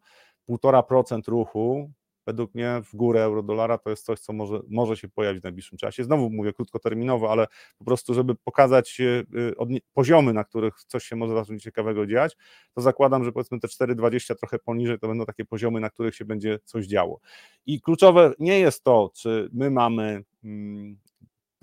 [0.49, 1.91] 1,5% ruchu
[2.27, 5.79] według mnie w górę euro-dolara to jest coś, co może, może się pojawić w najbliższym
[5.79, 6.05] czasie.
[6.05, 7.47] Znowu mówię krótkoterminowo, ale
[7.79, 9.27] po prostu, żeby pokazać y,
[9.75, 12.37] y, poziomy, na których coś się może zacząć ciekawego dziać,
[12.75, 16.25] to zakładam, że powiedzmy te 4,20 trochę poniżej to będą takie poziomy, na których się
[16.25, 17.21] będzie coś działo.
[17.67, 20.99] I kluczowe nie jest to, czy my mamy mm,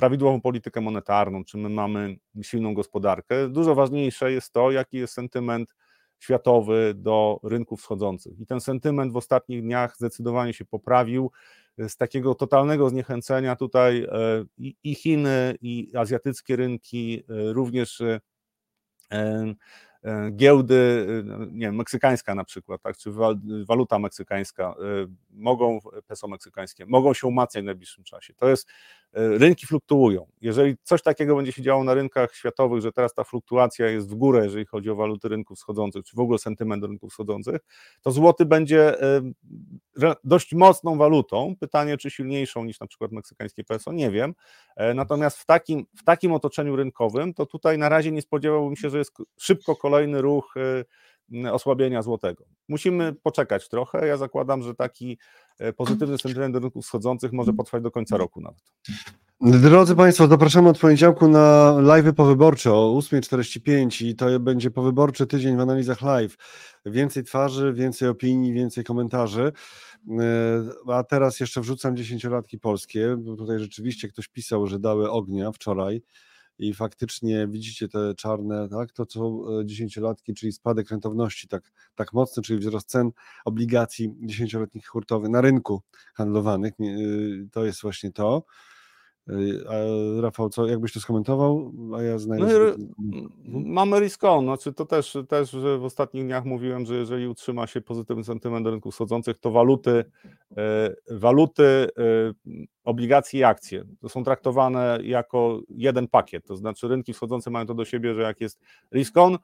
[0.03, 3.49] prawidłową politykę monetarną, czy my mamy silną gospodarkę.
[3.49, 5.75] Dużo ważniejsze jest to, jaki jest sentyment
[6.19, 8.39] światowy do rynków wschodzących.
[8.39, 11.31] I ten sentyment w ostatnich dniach zdecydowanie się poprawił.
[11.77, 14.45] Z takiego totalnego zniechęcenia tutaj e,
[14.83, 18.19] i Chiny, i azjatyckie rynki, e, również e,
[20.03, 23.11] E, giełdy, e, no, nie wiem, meksykańska na przykład, tak, czy
[23.67, 28.33] waluta meksykańska, e, mogą, peso meksykańskie, mogą się umacniać w najbliższym czasie.
[28.33, 28.69] To jest,
[29.13, 30.27] rynki fluktuują.
[30.41, 34.15] Jeżeli coś takiego będzie się działo na rynkach światowych, że teraz ta fluktuacja jest w
[34.15, 37.61] górę, jeżeli chodzi o waluty rynków wschodzących, czy w ogóle sentyment rynków wschodzących,
[38.01, 38.95] to złoty będzie
[40.23, 41.55] dość mocną walutą.
[41.59, 44.33] Pytanie, czy silniejszą niż na przykład meksykańskie peso, nie wiem.
[44.95, 48.97] Natomiast w takim, w takim otoczeniu rynkowym, to tutaj na razie nie spodziewałbym się, że
[48.97, 50.53] jest szybko kolejny ruch
[51.51, 52.45] osłabienia złotego.
[52.67, 54.07] Musimy poczekać trochę.
[54.07, 55.17] Ja zakładam, że taki e,
[55.77, 58.63] pozytywny sentyment rynków wschodzących może potrwać do końca roku nawet.
[59.41, 65.57] Drodzy Państwo, zapraszamy od poniedziałku na live powyborcze o 8.45 i to będzie powyborczy tydzień
[65.57, 66.37] w analizach live.
[66.85, 69.51] Więcej twarzy, więcej opinii, więcej komentarzy.
[70.19, 76.01] E, a teraz jeszcze wrzucam dziesięciolatki polskie, tutaj rzeczywiście ktoś pisał, że dały ognia wczoraj
[76.59, 82.13] i faktycznie widzicie te czarne, tak, to są e, dziesięciolatki, czyli spadek rentowności tak, tak
[82.13, 83.11] mocny, czyli wzrost cen
[83.45, 85.81] obligacji dziesięcioletnich hurtowych na rynku
[86.15, 88.45] handlowanych, y, to jest właśnie to.
[89.29, 89.73] Y, a
[90.21, 91.71] Rafał, co, jakbyś to skomentował?
[91.97, 92.75] A ja znajdę.
[92.97, 97.27] No, mamy risk on, znaczy to też, też że w ostatnich dniach mówiłem, że jeżeli
[97.27, 100.05] utrzyma się pozytywny sentyment do rynków schodzących, to waluty,
[100.57, 101.87] e, waluty, e,
[102.83, 106.45] obligacje i akcje to są traktowane jako jeden pakiet.
[106.45, 108.59] To znaczy rynki wschodzące mają to do siebie, że jak jest
[108.93, 109.37] risk on,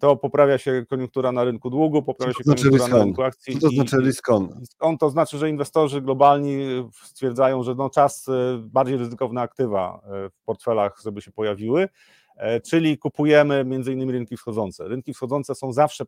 [0.00, 3.54] to poprawia się koniunktura na rynku długu, poprawia się znaczy koniunktura na rynku akcji.
[3.54, 4.48] Co to znaczy risk on?
[4.60, 6.58] Risk on to znaczy, że inwestorzy globalni
[7.04, 11.88] stwierdzają, że no czas e, bardziej ryzykowne aktywa e, w portfelach, żeby się pojawiły,
[12.36, 14.88] e, czyli kupujemy między innymi rynki wschodzące.
[14.88, 16.04] Rynki wschodzące są zawsze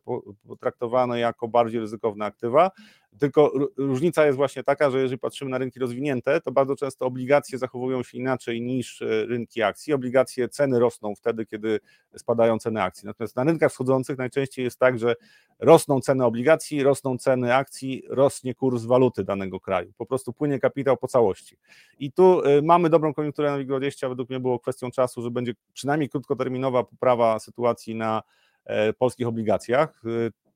[0.47, 2.71] potraktowane jako bardziej ryzykowne aktywa,
[3.19, 7.57] tylko różnica jest właśnie taka, że jeżeli patrzymy na rynki rozwinięte, to bardzo często obligacje
[7.57, 9.93] zachowują się inaczej niż e, rynki akcji.
[9.93, 11.79] Obligacje ceny rosną wtedy, kiedy
[12.15, 13.05] spadają ceny akcji.
[13.05, 15.15] Natomiast na rynkach wschodzących najczęściej jest tak, że
[15.59, 19.93] rosną ceny obligacji, rosną ceny akcji, rośnie kurs waluty danego kraju.
[19.97, 21.57] Po prostu płynie kapitał po całości.
[21.99, 25.53] I tu e, mamy dobrą koniunkturę na WIG20, według mnie było kwestią czasu, że będzie
[25.73, 28.23] przynajmniej krótkoterminowa poprawa sytuacji na
[28.65, 30.03] e, polskich obligacjach.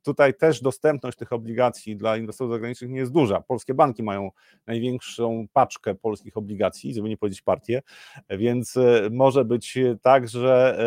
[0.05, 3.41] Tutaj też dostępność tych obligacji dla inwestorów zagranicznych nie jest duża.
[3.41, 4.31] Polskie banki mają
[4.67, 7.81] największą paczkę polskich obligacji, żeby nie powiedzieć partię,
[8.29, 10.77] więc e, może być tak, że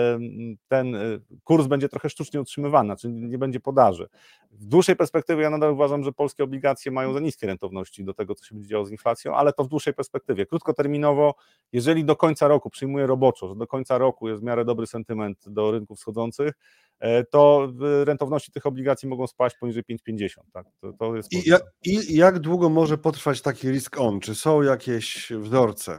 [0.69, 1.01] ten e,
[1.45, 4.09] kurs będzie trochę sztucznie utrzymywany, czyli nie będzie podaży.
[4.51, 8.35] W dłuższej perspektywie ja nadal uważam, że polskie obligacje mają za niskie rentowności do tego,
[8.35, 10.47] co się będzie działo z inflacją, ale to w dłuższej perspektywie.
[10.47, 11.35] Krótkoterminowo,
[11.73, 15.49] jeżeli do końca roku przyjmuję roboczo, że do końca roku jest w miarę dobry sentyment
[15.49, 16.53] do rynków wschodzących,
[17.31, 17.73] to
[18.05, 20.29] rentowności tych obligacji mogą spaść poniżej 5,50.
[20.53, 20.67] Tak?
[20.81, 24.21] To, to jest I, jak, I jak długo może potrwać taki risk on?
[24.21, 25.99] Czy są jakieś wzorce?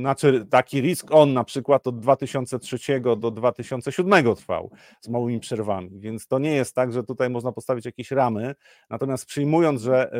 [0.00, 6.26] znaczy taki risk on na przykład od 2003 do 2007 trwał z małymi przerwami, więc
[6.26, 8.54] to nie jest tak, że tutaj można postawić jakieś ramy,
[8.90, 10.10] natomiast przyjmując, że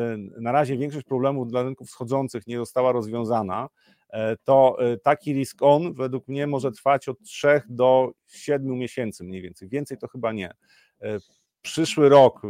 [0.40, 3.68] na razie większość problemów dla rynków wschodzących nie została rozwiązana,
[4.44, 9.68] to taki risk on według mnie może trwać od 3 do 7 miesięcy mniej więcej,
[9.68, 10.54] więcej to chyba nie
[11.62, 12.42] przyszły rok,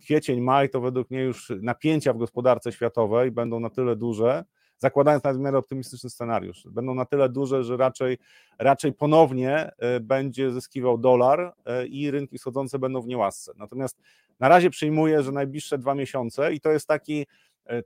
[0.00, 4.44] kwiecień, maj, to według mnie już napięcia w gospodarce światowej będą na tyle duże,
[4.78, 8.18] zakładając nawet w miarę optymistyczny scenariusz, będą na tyle duże, że raczej,
[8.58, 11.54] raczej ponownie będzie zyskiwał dolar
[11.88, 13.52] i rynki wschodzące będą w niełasce.
[13.56, 13.98] Natomiast
[14.40, 17.26] na razie przyjmuję, że najbliższe dwa miesiące i to jest taki E,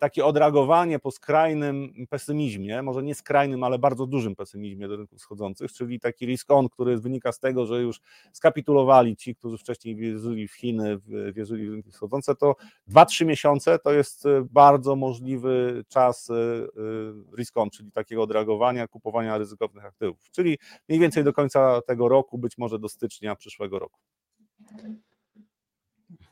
[0.00, 5.72] takie odreagowanie po skrajnym pesymizmie, może nie skrajnym, ale bardzo dużym pesymizmie do rynków schodzących,
[5.72, 8.00] czyli taki risk on, który wynika z tego, że już
[8.32, 10.98] skapitulowali ci, którzy wcześniej wierzyli w Chiny,
[11.32, 12.56] wierzyli w rynki wschodzące, to
[12.88, 16.34] 2-3 miesiące to jest e, bardzo możliwy czas e,
[17.36, 20.58] risk on, czyli takiego odreagowania, kupowania ryzykownych aktywów, czyli
[20.88, 24.00] mniej więcej do końca tego roku, być może do stycznia przyszłego roku.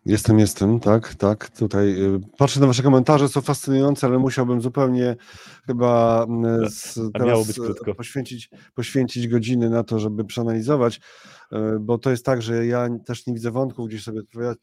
[0.07, 1.51] Jestem, jestem, tak, tak.
[1.51, 5.17] Tutaj y, patrzę na Wasze komentarze, są fascynujące, ale musiałbym zupełnie
[5.67, 7.39] chyba mm, z, teraz
[7.97, 11.01] poświęcić, poświęcić godziny na to, żeby przeanalizować,
[11.81, 14.21] bo to jest tak, że ja też nie widzę wątków, gdzieś sobie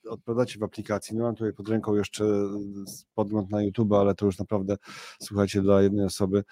[0.09, 1.17] odpowiadacie w aplikacji.
[1.17, 2.23] No mam tutaj pod ręką jeszcze
[3.15, 4.75] podgląd na YouTube, ale to już naprawdę,
[5.19, 6.43] słuchajcie, dla jednej osoby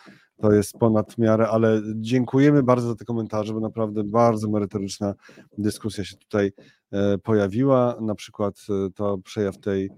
[0.41, 5.15] to jest ponad miarę, ale dziękujemy bardzo za te komentarze, bo naprawdę bardzo merytoryczna
[5.57, 6.51] dyskusja się tutaj
[6.91, 7.97] e, pojawiła.
[8.01, 9.91] Na przykład e, to przejaw tej e,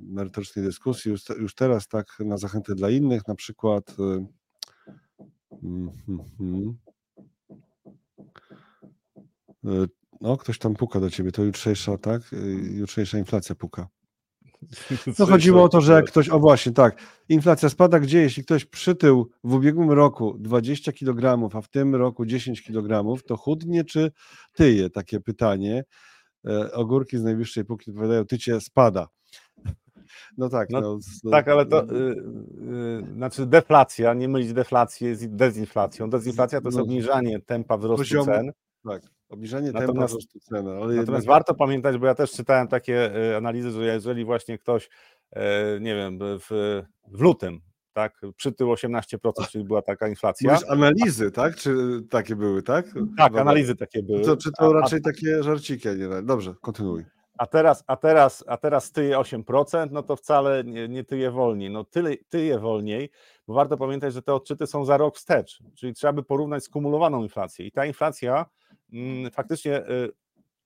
[0.00, 3.96] merytorycznej dyskusji już, już teraz, tak, na zachętę dla innych, na przykład.
[10.20, 12.22] No, ktoś tam puka do ciebie, to jutrzejsza, tak?
[12.70, 13.88] Jutrzejsza inflacja puka.
[15.18, 16.96] No chodziło o to, że jak ktoś, o właśnie, tak,
[17.28, 22.26] inflacja spada gdzie, jeśli ktoś przytył w ubiegłym roku 20 kg, a w tym roku
[22.26, 24.12] 10 kg, to chudnie czy
[24.54, 24.90] tyje?
[24.90, 25.84] Takie pytanie.
[26.46, 29.08] E, ogórki z najwyższej półki odpowiadają, tycie spada.
[30.38, 30.70] No tak.
[30.70, 36.10] No, no, no, tak, ale to y, y, znaczy deflacja, nie mylić deflację z dezinflacją.
[36.10, 38.52] Dezinflacja to jest no, obniżanie tempa wzrostu poziomu, cen.
[38.84, 39.02] Tak.
[39.28, 40.74] Obniżenie tempa wzrostu ceny.
[40.74, 41.24] Natomiast jednak...
[41.24, 44.88] warto pamiętać, bo ja też czytałem takie e, analizy, że jeżeli właśnie ktoś,
[45.32, 47.60] e, nie wiem, w, w lutym
[47.92, 50.52] tak, przytył 18%, czyli była taka inflacja.
[50.52, 51.56] Mówisz analizy, tak?
[51.56, 51.74] Czy
[52.10, 52.86] takie były, tak?
[52.86, 53.40] Tak, Dobra.
[53.40, 54.20] analizy takie były.
[54.20, 56.22] To, czy to raczej a, takie żarciki, nie?
[56.22, 57.04] Dobrze, kontynuuj.
[57.38, 61.70] A teraz, a teraz, a teraz tyje 8%, no to wcale nie, nie tyje wolniej.
[61.70, 63.10] No tyle, tyje wolniej,
[63.48, 67.22] bo warto pamiętać, że te odczyty są za rok wstecz, czyli trzeba by porównać skumulowaną
[67.22, 67.66] inflację.
[67.66, 68.46] I ta inflacja
[69.32, 70.12] faktycznie y,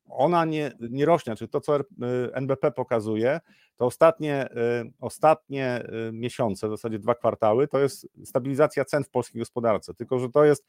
[0.09, 1.85] ona nie, nie rośnie, czyli to, co y,
[2.33, 3.41] NBP pokazuje,
[3.77, 4.49] to ostatnie,
[4.83, 10.19] y, ostatnie miesiące, w zasadzie dwa kwartały, to jest stabilizacja cen w polskiej gospodarce, tylko
[10.19, 10.67] że to jest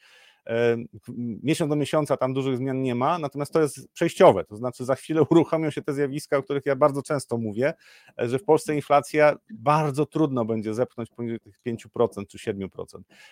[1.44, 4.96] miesiąc do miesiąca tam dużych zmian nie ma, natomiast to jest przejściowe, to znaczy za
[4.96, 7.74] chwilę uruchomią się te zjawiska, o których ja bardzo często mówię,
[8.18, 12.68] że w Polsce inflacja bardzo trudno będzie zepchnąć poniżej tych 5% czy 7%.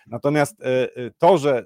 [0.07, 0.57] Natomiast
[1.17, 1.65] to, że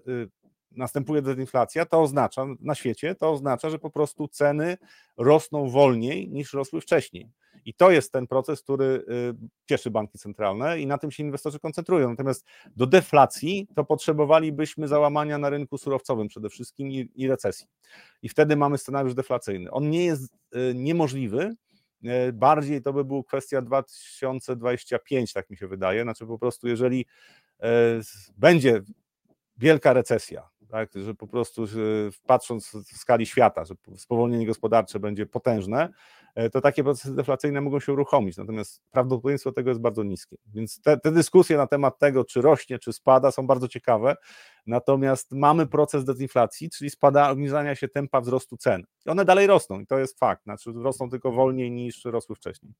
[0.75, 4.77] następuje dezinflacja, to oznacza na świecie, to oznacza, że po prostu ceny
[5.17, 7.29] rosną wolniej niż rosły wcześniej.
[7.65, 9.03] I to jest ten proces, który y,
[9.65, 12.09] cieszy banki centralne i na tym się inwestorzy koncentrują.
[12.09, 12.45] Natomiast
[12.75, 17.67] do deflacji to potrzebowalibyśmy załamania na rynku surowcowym przede wszystkim i, i recesji.
[18.21, 19.71] I wtedy mamy scenariusz deflacyjny.
[19.71, 21.55] On nie jest y, niemożliwy,
[22.05, 26.03] y, bardziej to by była kwestia 2025, tak mi się wydaje.
[26.03, 27.05] Znaczy po prostu, jeżeli
[28.37, 28.81] będzie
[29.57, 31.65] wielka recesja, tak, że po prostu
[32.25, 35.89] patrząc w skali świata, że spowolnienie gospodarcze będzie potężne,
[36.35, 40.37] e, to takie procesy deflacyjne mogą się uruchomić, natomiast prawdopodobieństwo tego jest bardzo niskie.
[40.53, 44.15] Więc te, te dyskusje na temat tego, czy rośnie, czy spada, są bardzo ciekawe,
[44.67, 48.83] natomiast mamy proces dezinflacji, czyli spada, obniżania się tempa wzrostu cen.
[49.05, 52.73] I one dalej rosną i to jest fakt, znaczy rosną tylko wolniej niż rosły wcześniej.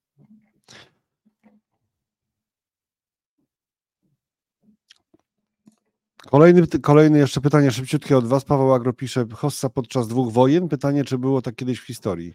[6.29, 8.45] Kolejny, kolejny jeszcze pytanie szybciutkie od Was.
[8.45, 10.69] Paweł Agro pisze, Hossa podczas dwóch wojen.
[10.69, 12.33] Pytanie, czy było tak kiedyś w historii?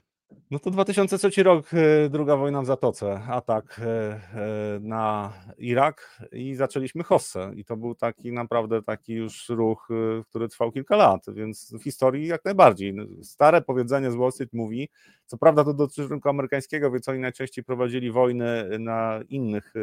[0.51, 6.55] No to 2003 rok, e, druga wojna w Zatoce, atak e, e, na Irak i
[6.55, 9.89] zaczęliśmy Hossę i to był taki naprawdę taki już ruch,
[10.29, 12.95] który trwał kilka lat, więc w historii jak najbardziej.
[13.23, 14.89] Stare powiedzenie z Wall Street mówi,
[15.27, 19.75] co prawda to dotyczy rynku amerykańskiego, więc oni najczęściej prowadzili wojny na innych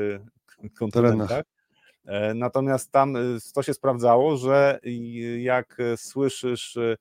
[0.80, 1.28] kontynentach.
[1.28, 1.45] Terenach.
[2.06, 3.20] E, natomiast tam e,
[3.53, 4.80] to się sprawdzało, że
[5.38, 6.97] jak słyszysz e,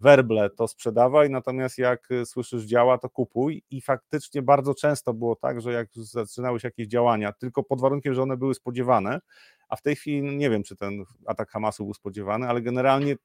[0.00, 3.62] werble, to sprzedawaj, natomiast jak słyszysz działa, to kupuj.
[3.70, 8.14] I faktycznie bardzo często było tak, że jak zaczynały się jakieś działania, tylko pod warunkiem,
[8.14, 9.20] że one były spodziewane,
[9.68, 13.16] a w tej chwili no nie wiem, czy ten atak Hamasu był spodziewany, ale generalnie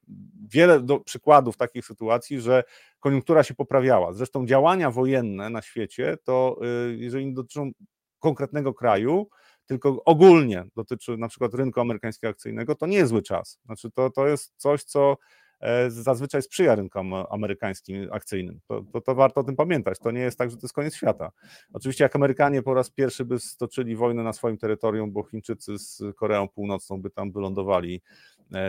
[0.48, 2.64] wiele do, przykładów takich sytuacji, że
[3.00, 4.12] koniunktura się poprawiała.
[4.12, 6.60] Zresztą działania wojenne na świecie, to
[6.90, 7.70] y, jeżeli dotyczą
[8.18, 9.28] konkretnego kraju,
[9.72, 13.58] tylko ogólnie dotyczy na przykład rynku amerykańskiego akcyjnego, to nie jest zły czas.
[13.64, 15.16] Znaczy to, to jest coś, co
[15.62, 18.60] E, zazwyczaj sprzyja rynkom amerykańskim akcyjnym.
[18.68, 19.98] To, to, to, warto o tym pamiętać.
[19.98, 21.30] To nie jest tak, że to jest koniec świata.
[21.72, 26.02] Oczywiście, jak Amerykanie po raz pierwszy by stoczyli wojnę na swoim terytorium, bo Chińczycy z
[26.16, 28.02] Koreą Północną by tam wylądowali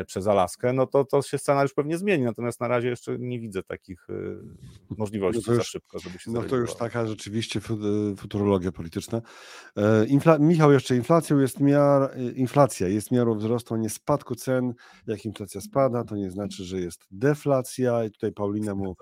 [0.08, 3.64] przez Alaskę, no to, to się scenariusz pewnie zmieni, natomiast na razie jeszcze nie widzę
[3.64, 4.14] takich e,
[4.98, 9.22] możliwości no już, za szybko, żeby się No to już taka rzeczywiście e, futurologia polityczna.
[10.08, 14.74] Infla, Michał, jeszcze inflacją jest miar, inflacja jest miarą wzrostu, a nie spadku cen.
[15.08, 18.96] Jak inflacja spada, to nie znaczy, że jest deflacja i tutaj Paulina mu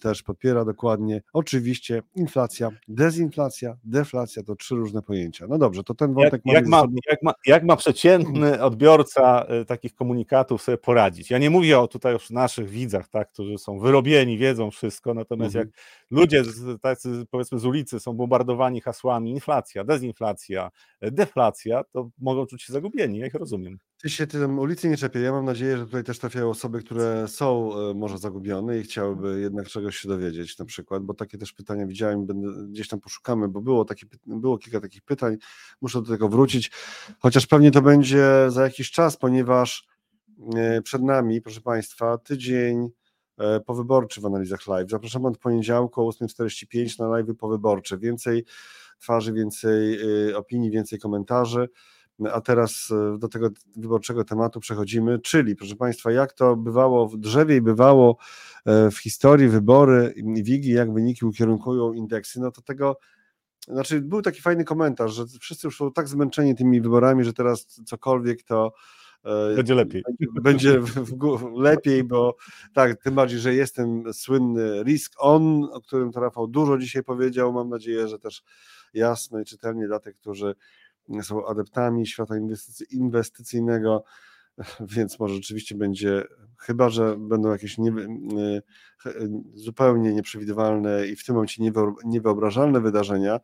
[0.00, 1.22] też podpiera dokładnie.
[1.32, 5.46] Oczywiście inflacja, dezinflacja, deflacja to trzy różne pojęcia.
[5.48, 6.42] No dobrze, to ten wątek...
[6.44, 11.30] Jak, jak, ma, jak, ma, jak ma przeciętny odbiorca takich komunikacji komunikatów sobie poradzić.
[11.30, 15.56] Ja nie mówię o tutaj już naszych widzach, tak, którzy są wyrobieni, wiedzą wszystko, natomiast
[15.56, 15.66] mhm.
[15.66, 16.42] jak ludzie
[16.82, 20.70] tacy powiedzmy z ulicy są bombardowani hasłami inflacja, dezinflacja,
[21.02, 23.78] deflacja, to mogą czuć się zagubieni, ja ich rozumiem.
[24.02, 25.20] Ty się tym ulicy nie czepię.
[25.20, 29.40] Ja mam nadzieję, że tutaj też trafiają osoby, które są e, może zagubione i chciałyby
[29.40, 32.26] jednak czegoś się dowiedzieć na przykład, bo takie też pytania widziałem,
[32.70, 35.36] gdzieś tam poszukamy, bo było, takie, było kilka takich pytań,
[35.80, 36.70] muszę do tego wrócić,
[37.18, 39.89] chociaż pewnie to będzie za jakiś czas, ponieważ E,
[40.84, 42.88] przed nami, proszę Państwa, tydzień
[43.38, 44.90] e, powyborczy w analizach live.
[44.90, 47.98] Zapraszam od poniedziałku o 8.45 na live powyborcze.
[47.98, 48.44] Więcej
[48.98, 49.98] twarzy, więcej
[50.30, 51.68] e, opinii, więcej komentarzy.
[52.32, 52.88] A teraz
[53.18, 58.16] do tego wyborczego tematu przechodzimy, czyli proszę Państwa, jak to bywało w drzewie i bywało
[58.66, 62.98] w historii wybory i wigi, jak wyniki ukierunkują indeksy, no to tego
[63.68, 67.66] znaczy był taki fajny komentarz, że wszyscy już są tak zmęczeni tymi wyborami, że teraz
[67.66, 68.72] cokolwiek to E,
[69.56, 70.02] będzie lepiej.
[70.42, 72.36] Będzie, w, w, lepiej, bo
[72.74, 77.52] tak, tym bardziej, że jestem słynny risk on, o którym to Rafał dużo dzisiaj powiedział.
[77.52, 78.42] Mam nadzieję, że też
[78.94, 80.54] jasno i czytelnie dla tych, którzy
[81.22, 84.04] są adeptami świata inwestycy, inwestycyjnego,
[84.96, 86.24] więc może rzeczywiście będzie,
[86.58, 87.92] chyba że będą jakieś nie,
[89.54, 91.62] zupełnie nieprzewidywalne i w tym momencie
[92.04, 93.40] niewyobrażalne wydarzenia,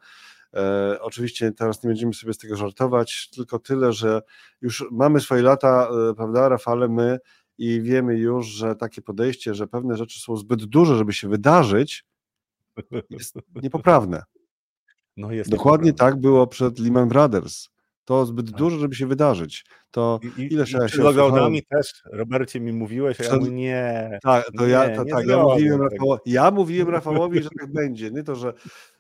[0.57, 4.23] E, oczywiście teraz nie będziemy sobie z tego żartować, tylko tyle, że
[4.61, 7.19] już mamy swoje lata, e, prawda, Rafale, my
[7.59, 12.05] i wiemy już, że takie podejście, że pewne rzeczy są zbyt duże, żeby się wydarzyć,
[13.11, 14.23] jest niepoprawne.
[15.17, 16.13] No jest Dokładnie niepoprawne.
[16.13, 17.69] tak było przed Lehman Brothers.
[18.07, 18.59] To zbyt tak.
[18.59, 19.65] dużo, żeby się wydarzyć.
[19.91, 24.19] To I, ile trzeba się lockdownami też, Robercie, mi mówiłeś, a ja mówię, nie.
[24.23, 27.73] Tak, to nie, ja, to, nie tak, ja mówiłem, Rafało, ja mówiłem Rafałowi, że tak
[27.73, 28.11] będzie.
[28.11, 28.53] Nie to, że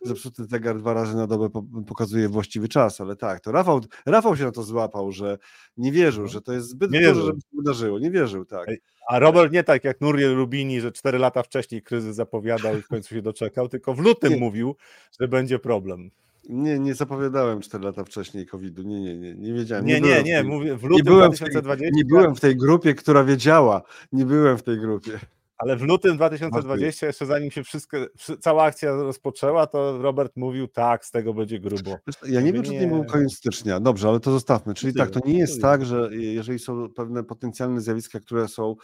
[0.02, 1.48] zepsuty zegar dwa razy na dobę
[1.86, 5.38] pokazuje właściwy czas, ale tak, to Rafał, Rafał się na to złapał, że
[5.76, 6.28] nie wierzył, no.
[6.28, 7.26] że to jest zbyt nie dużo, wierzył.
[7.26, 7.98] żeby się wydarzyło.
[7.98, 8.68] Nie wierzył, tak.
[9.08, 12.88] A Robert nie tak jak Nuriel Rubini, że cztery lata wcześniej kryzys zapowiadał i w
[12.88, 14.76] końcu się doczekał, tylko w lutym mówił,
[15.20, 16.10] że będzie problem.
[16.48, 18.82] Nie, nie zapowiadałem 4 lata wcześniej COVID-u.
[18.82, 19.86] Nie, nie, nie, nie wiedziałem.
[19.86, 21.74] Nie, nie, nie, nie mówię w lutym nie byłem 2020.
[21.74, 23.82] W tej, nie byłem w tej grupie, która wiedziała.
[24.12, 25.18] Nie byłem w tej grupie.
[25.58, 27.96] Ale w lutym 2020, jeszcze zanim się wszystko,
[28.40, 31.96] cała akcja rozpoczęła, to Robert mówił, tak, z tego będzie grubo.
[32.28, 33.80] Ja nie wiem, czy to nie był koniec stycznia.
[33.80, 34.74] Dobrze, ale to zostawmy.
[34.74, 38.76] Czyli tak, to nie jest tak, że jeżeli są pewne potencjalne zjawiska, które są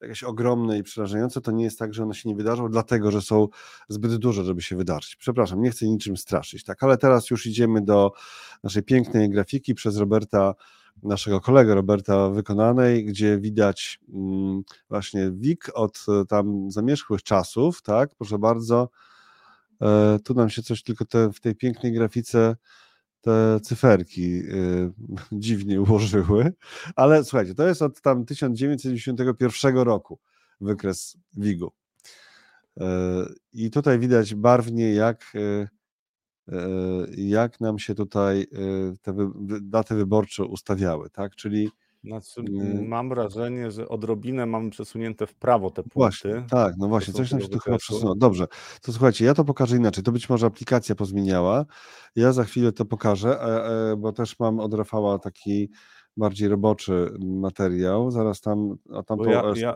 [0.00, 3.22] jakieś ogromne i przerażające, to nie jest tak, że one się nie wydarzą, dlatego że
[3.22, 3.48] są
[3.88, 5.16] zbyt duże, żeby się wydarzyć.
[5.16, 8.12] Przepraszam, nie chcę niczym straszyć, tak, ale teraz już idziemy do
[8.64, 10.54] naszej pięknej grafiki przez Roberta,
[11.02, 18.14] naszego kolegę Roberta wykonanej, gdzie widać mm, właśnie WIG od e, tam zamierzchłych czasów, tak,
[18.14, 18.88] proszę bardzo.
[19.82, 22.56] E, tu nam się coś tylko te, w tej pięknej grafice
[23.26, 24.92] te cyferki y,
[25.32, 26.52] dziwnie ułożyły,
[26.96, 30.18] ale słuchajcie, to jest od tam 1991 roku
[30.60, 31.66] wykres WIG-u.
[31.66, 32.82] Y,
[33.52, 35.68] I tutaj widać barwnie, jak, y,
[37.16, 38.46] jak nam się tutaj
[39.02, 39.16] te
[39.60, 41.36] daty wyborcze ustawiały, tak?
[41.36, 41.70] Czyli
[42.06, 42.42] znaczy,
[42.82, 45.98] mam wrażenie, że odrobinę mamy przesunięte w prawo te punkty.
[45.98, 48.14] Właśnie, tak, no właśnie, coś nam się tu chyba przesunęło.
[48.14, 48.46] Dobrze,
[48.82, 50.04] to słuchajcie, ja to pokażę inaczej.
[50.04, 51.64] To być może aplikacja pozmieniała.
[52.16, 55.70] Ja za chwilę to pokażę, e, e, bo też mam od Rafała taki
[56.16, 58.10] bardziej roboczy materiał.
[58.10, 58.76] Zaraz tam.
[58.94, 59.74] A tam ja, ja,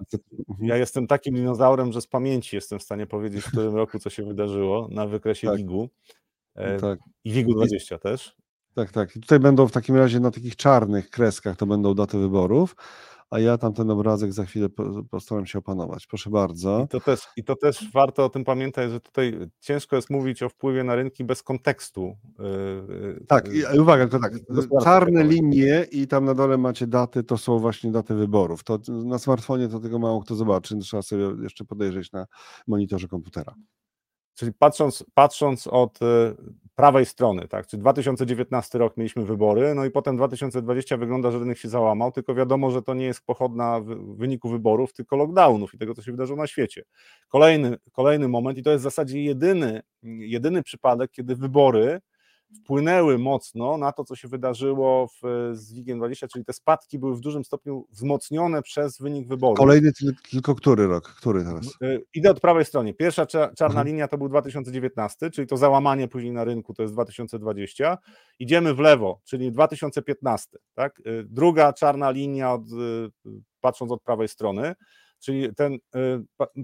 [0.49, 0.69] mhm.
[0.69, 4.11] ja, jestem takim dinozaurem, że z pamięci jestem w stanie powiedzieć, w którym roku co
[4.11, 5.57] się wydarzyło na wykresie tak.
[5.57, 5.89] WIG-u.
[6.55, 6.99] E, tak.
[7.25, 8.37] I WIG-u 20 też.
[8.81, 9.17] Tak, tak.
[9.17, 12.77] I tutaj będą w takim razie na takich czarnych kreskach to będą daty wyborów,
[13.31, 14.69] a ja tam ten obrazek za chwilę
[15.11, 16.07] postaram się opanować.
[16.07, 16.83] Proszę bardzo.
[16.85, 20.43] I to, też, I to też warto o tym pamiętać, że tutaj ciężko jest mówić
[20.43, 22.17] o wpływie na rynki bez kontekstu.
[22.39, 27.39] Yy, tak, i uwaga, tylko tak, czarne linie i tam na dole macie daty, to
[27.39, 28.65] są właśnie daty wyborów.
[28.65, 32.27] To na smartfonie to tego mało kto zobaczy, trzeba sobie jeszcze podejrzeć na
[32.67, 33.55] monitorze komputera.
[34.35, 36.07] Czyli patrząc, patrząc od y,
[36.81, 41.59] prawej strony, tak, czy 2019 rok mieliśmy wybory, no i potem 2020 wygląda, że rynek
[41.59, 43.81] się załamał, tylko wiadomo, że to nie jest pochodna
[44.15, 46.83] wyniku wyborów, tylko lockdownów i tego, co się wydarzyło na świecie.
[47.29, 52.01] Kolejny, kolejny moment i to jest w zasadzie jedyny, jedyny przypadek, kiedy wybory
[52.55, 57.21] wpłynęły mocno na to, co się wydarzyło w, z WIG-20, czyli te spadki były w
[57.21, 59.59] dużym stopniu wzmocnione przez wynik wyborów.
[59.59, 59.93] Kolejny
[60.31, 61.09] tylko który rok?
[61.09, 61.67] Który teraz?
[61.83, 62.95] Y, idę od prawej strony.
[62.95, 63.87] Pierwsza czarna mhm.
[63.87, 67.99] linia to był 2019, czyli to załamanie później na rynku to jest 2020.
[68.39, 70.59] Idziemy w lewo, czyli 2015.
[70.75, 71.01] Tak?
[71.07, 74.75] Y, druga czarna linia, od, y, patrząc od prawej strony,
[75.21, 75.79] czyli ten,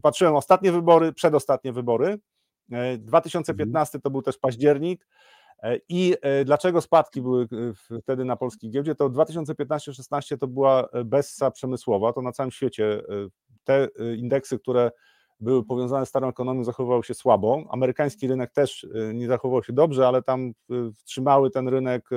[0.02, 2.18] patrzyłem ostatnie wybory, przedostatnie wybory.
[2.98, 4.02] 2015 mhm.
[4.02, 5.06] to był też październik,
[5.88, 7.48] I e, dlaczego spadki były
[7.90, 8.94] e, wtedy na polskiej giełdzie?
[8.94, 13.02] To 2015-16 to była bessa przemysłowa, to na całym świecie
[13.64, 14.90] te indeksy, które
[15.40, 17.64] były powiązane z starą ekonomią, zachowywały się słabo.
[17.70, 20.52] Amerykański rynek też nie zachował się dobrze, ale tam
[21.04, 22.08] trzymały ten rynek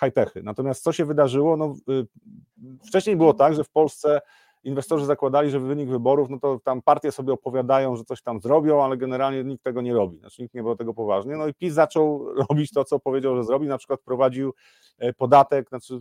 [0.00, 0.42] high-techy.
[0.42, 1.56] Natomiast co się wydarzyło?
[1.56, 1.74] No,
[2.86, 4.20] wcześniej było tak, że w Polsce
[4.64, 8.84] inwestorzy zakładali, że wynik wyborów, no to tam partie sobie opowiadają, że coś tam zrobią,
[8.84, 11.36] ale generalnie nikt tego nie robi, znaczy nikt nie było tego poważnie.
[11.36, 14.54] No i PiS zaczął robić to, co powiedział, że zrobi, na przykład prowadził
[14.98, 16.00] e, podatek, znaczy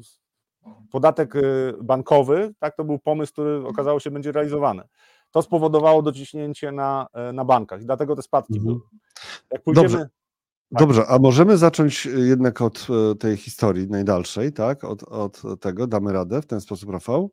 [0.91, 1.39] podatek e,
[1.83, 4.83] bankowy, tak, to był pomysł, który okazało się będzie realizowany.
[5.31, 8.75] To spowodowało dociśnięcie na, e, na bankach i dlatego te spadki mhm.
[8.75, 8.87] były.
[9.51, 9.89] Jak pójdziemy...
[9.89, 10.09] Dobrze.
[10.73, 10.79] Tak.
[10.79, 12.87] Dobrze, a możemy zacząć jednak od
[13.19, 14.83] tej historii najdalszej, tak?
[14.83, 17.31] Od, od tego, damy radę w ten sposób, Rafał?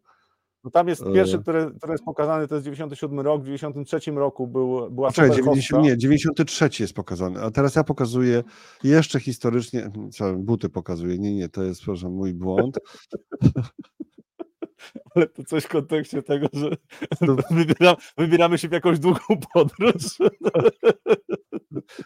[0.73, 1.39] Tam jest pierwszy, e.
[1.39, 5.85] który, który jest pokazany, to jest 97 rok, w 93 roku był, była Czekaj, 90,
[5.85, 8.45] Nie, 93 jest pokazany, a teraz ja pokazuję
[8.85, 9.91] jeszcze historycznie,
[10.37, 12.79] buty pokazuję, nie, nie, to jest, proszę, mój błąd.
[15.14, 16.70] Ale to coś w kontekście tego, że
[17.51, 19.20] wybieram, wybieramy się w jakąś długą
[19.53, 20.05] podróż.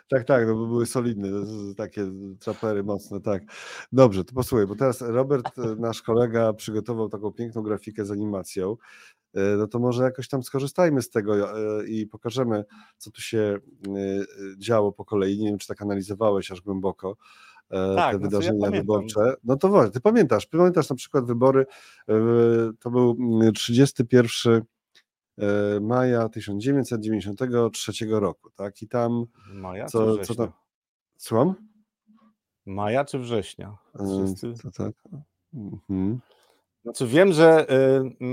[0.08, 1.28] Tak, tak, no bo były solidne,
[1.76, 3.42] takie trapery mocne, tak.
[3.92, 8.76] Dobrze, to posłuchaj, bo teraz Robert, e, nasz kolega, przygotował taką piękną grafikę z animacją.
[9.34, 12.64] E, no to może jakoś tam skorzystajmy z tego e, i pokażemy,
[12.96, 13.58] co tu się
[14.58, 15.38] działo po kolei.
[15.38, 17.16] Nie wiem, czy tak analizowałeś aż głęboko
[17.96, 19.34] tak, te no wydarzenia wyborcze.
[19.44, 21.66] No to właśnie, ty pamiętasz, pamiętasz na przykład wybory,
[22.80, 23.16] to był
[23.54, 24.62] 31 mm,
[25.38, 28.82] E, maja 1993 roku, tak?
[28.82, 29.24] I tam.
[29.52, 30.52] Maja co, czy co tam.
[31.16, 31.54] Słucham?
[32.66, 33.76] Maja czy września?
[34.00, 34.62] E, Wszyscy...
[34.62, 34.92] To tak.
[35.54, 36.20] Mhm.
[36.82, 38.28] Znaczy wiem, że yy,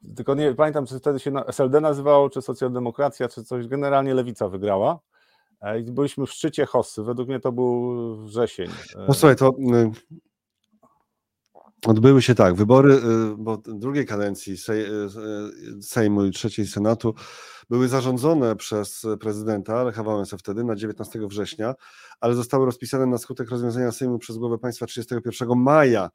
[0.00, 3.66] yy, tylko nie pamiętam, czy wtedy się SLD nazywało, czy socjaldemokracja, czy coś.
[3.66, 4.98] Generalnie lewica wygrała.
[5.80, 7.02] I byliśmy w szczycie Hossy.
[7.02, 8.70] Według mnie to był wrzesień.
[9.08, 9.52] No słuchaj, to
[11.86, 13.00] Odbyły się tak, wybory, y,
[13.38, 17.14] bo drugiej kadencji y, y, Sejmu i trzeciej Senatu
[17.70, 21.74] były zarządzone przez prezydenta Lecha Wałęsę wtedy na 19 września,
[22.20, 26.10] ale zostały rozpisane na skutek rozwiązania Sejmu przez głowę państwa 31 maja.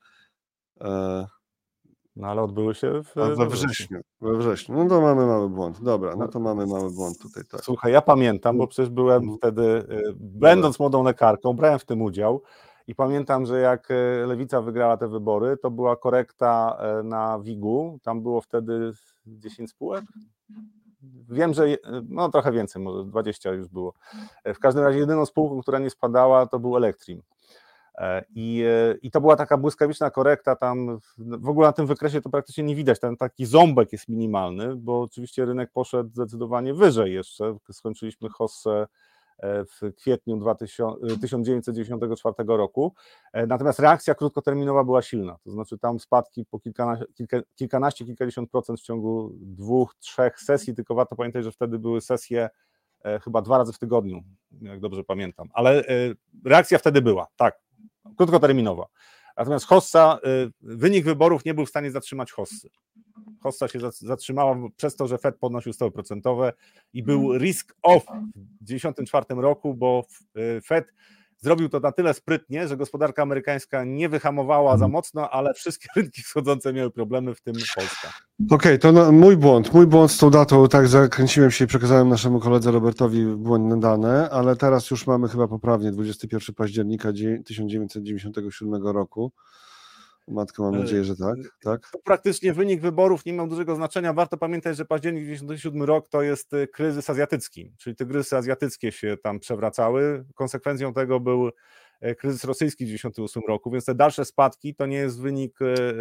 [2.21, 4.01] No ale odbyły się w, we wrześniu.
[4.21, 4.75] We wrześniu.
[4.75, 5.83] No to mamy mały błąd.
[5.83, 7.43] Dobra, no to mamy mały błąd tutaj.
[7.51, 7.61] Tak.
[7.61, 9.37] Słuchaj, ja pamiętam, bo przecież byłem mhm.
[9.37, 9.83] wtedy,
[10.19, 12.41] będąc młodą lekarką, brałem w tym udział
[12.87, 17.99] i pamiętam, że jak e, Lewica wygrała te wybory, to była korekta e, na WIG-u.
[18.03, 18.91] Tam było wtedy
[19.25, 20.05] 10 spółek.
[21.29, 21.65] Wiem, że
[22.09, 23.93] no trochę więcej, może 20 już było.
[24.45, 27.21] W każdym razie jedyną spółką, która nie spadała, to był Elektrim.
[27.97, 28.63] E, I,
[29.01, 32.75] I to była taka błyskawiczna korekta, tam w ogóle na tym wykresie to praktycznie nie
[32.75, 38.87] widać, ten taki ząbek jest minimalny, bo oczywiście rynek poszedł zdecydowanie wyżej jeszcze, skończyliśmy hossę
[39.41, 42.93] E, w kwietniu 2000, 1994 e, roku.
[43.33, 48.51] E, natomiast reakcja krótkoterminowa była silna, to znaczy tam spadki po kilkanaście, kilka, kilkanaście kilkadziesiąt
[48.51, 52.49] procent w ciągu dwóch, trzech sesji, tylko warto pamiętać, że wtedy były sesje
[53.23, 54.23] chyba dwa razy w tygodniu,
[54.61, 55.83] jak dobrze pamiętam, ale
[56.45, 57.59] reakcja wtedy była, tak,
[58.17, 58.85] krótkoterminowa.
[59.37, 60.19] Natomiast Hossa,
[60.61, 62.69] wynik wyborów nie był w stanie zatrzymać Hossy.
[63.41, 66.53] Hossa się zatrzymała przez to, że Fed podnosił stopy procentowe
[66.93, 67.41] i był mhm.
[67.41, 70.05] risk off w 1994 roku, bo
[70.37, 70.93] y, Fed
[71.41, 74.91] zrobił to na tyle sprytnie, że gospodarka amerykańska nie wyhamowała za mhm.
[74.91, 78.07] mocno, ale wszystkie rynki wschodzące miały problemy, w tym Polska.
[78.39, 79.73] Okej, okay, to no, mój błąd.
[79.73, 84.29] Mój błąd z tą datą, tak zakręciłem się i przekazałem naszemu koledze Robertowi błędne dane,
[84.29, 87.11] ale teraz już mamy chyba poprawnie 21 października
[87.45, 89.31] 1997 roku.
[90.31, 91.89] Matko, mam E, nadzieję, że tak, tak?
[91.91, 94.13] To praktycznie wynik wyborów nie miał dużego znaczenia.
[94.13, 99.17] Warto pamiętać, że październik 97 rok to jest y, kryzys azjatycki, czyli tygrysy azjatyckie się
[99.23, 100.25] tam przewracały.
[100.35, 101.49] Konsekwencją tego był
[102.01, 105.65] e, kryzys rosyjski w 98 roku, więc te dalsze spadki to nie jest wynik e,
[105.65, 105.93] e,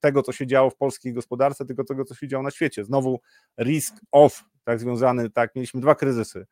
[0.00, 2.84] tego, co się działo w polskiej gospodarce, tylko tego, co się działo na świecie.
[2.84, 3.20] Znowu
[3.60, 6.46] risk off, tak związany, tak, mieliśmy dwa kryzysy.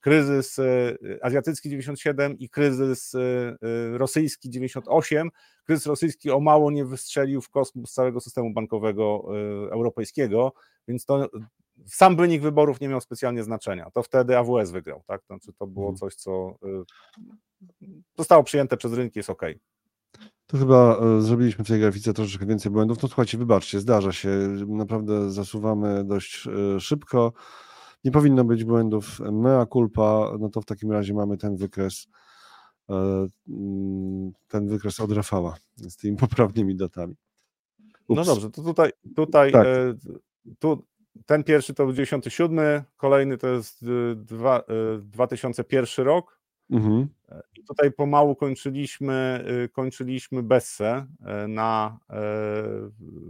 [0.00, 5.30] Kryzys e, azjatycki 97 i kryzys e, e, rosyjski 98.
[5.64, 9.24] Kryzys rosyjski o mało nie wystrzelił w kosmos całego systemu bankowego
[9.70, 10.52] europejskiego,
[10.88, 11.28] więc to
[11.86, 13.90] sam wynik wyborów nie miał specjalnie znaczenia.
[13.90, 15.22] To wtedy AWS wygrał, tak?
[15.26, 15.96] Znaczy to było Mhm.
[15.96, 16.58] coś, co
[18.18, 19.42] zostało przyjęte przez rynki, jest ok.
[20.46, 23.02] To chyba zrobiliśmy w tej grafice troszeczkę więcej błędów.
[23.02, 24.28] No słuchajcie, wybaczcie, zdarza się.
[24.66, 27.32] Naprawdę zasuwamy dość szybko.
[28.06, 29.20] Nie powinno być błędów.
[29.20, 32.08] Mea culpa, no to w takim razie mamy ten wykres,
[32.90, 37.14] e, mm, ten wykres od Rafała z tymi poprawnymi datami.
[38.08, 38.26] No Ups.
[38.26, 39.66] dobrze, to tutaj, tutaj Tak.
[39.66, 39.94] e,
[40.58, 40.86] tu,
[41.26, 44.62] ten pierwszy to był 97, kolejny to jest e, dwa, e,
[44.98, 46.40] 2001 rok.
[46.70, 47.08] Mhm.
[47.56, 51.06] I tutaj pomału kończyliśmy, kończyliśmy Bessę
[51.48, 52.20] na e,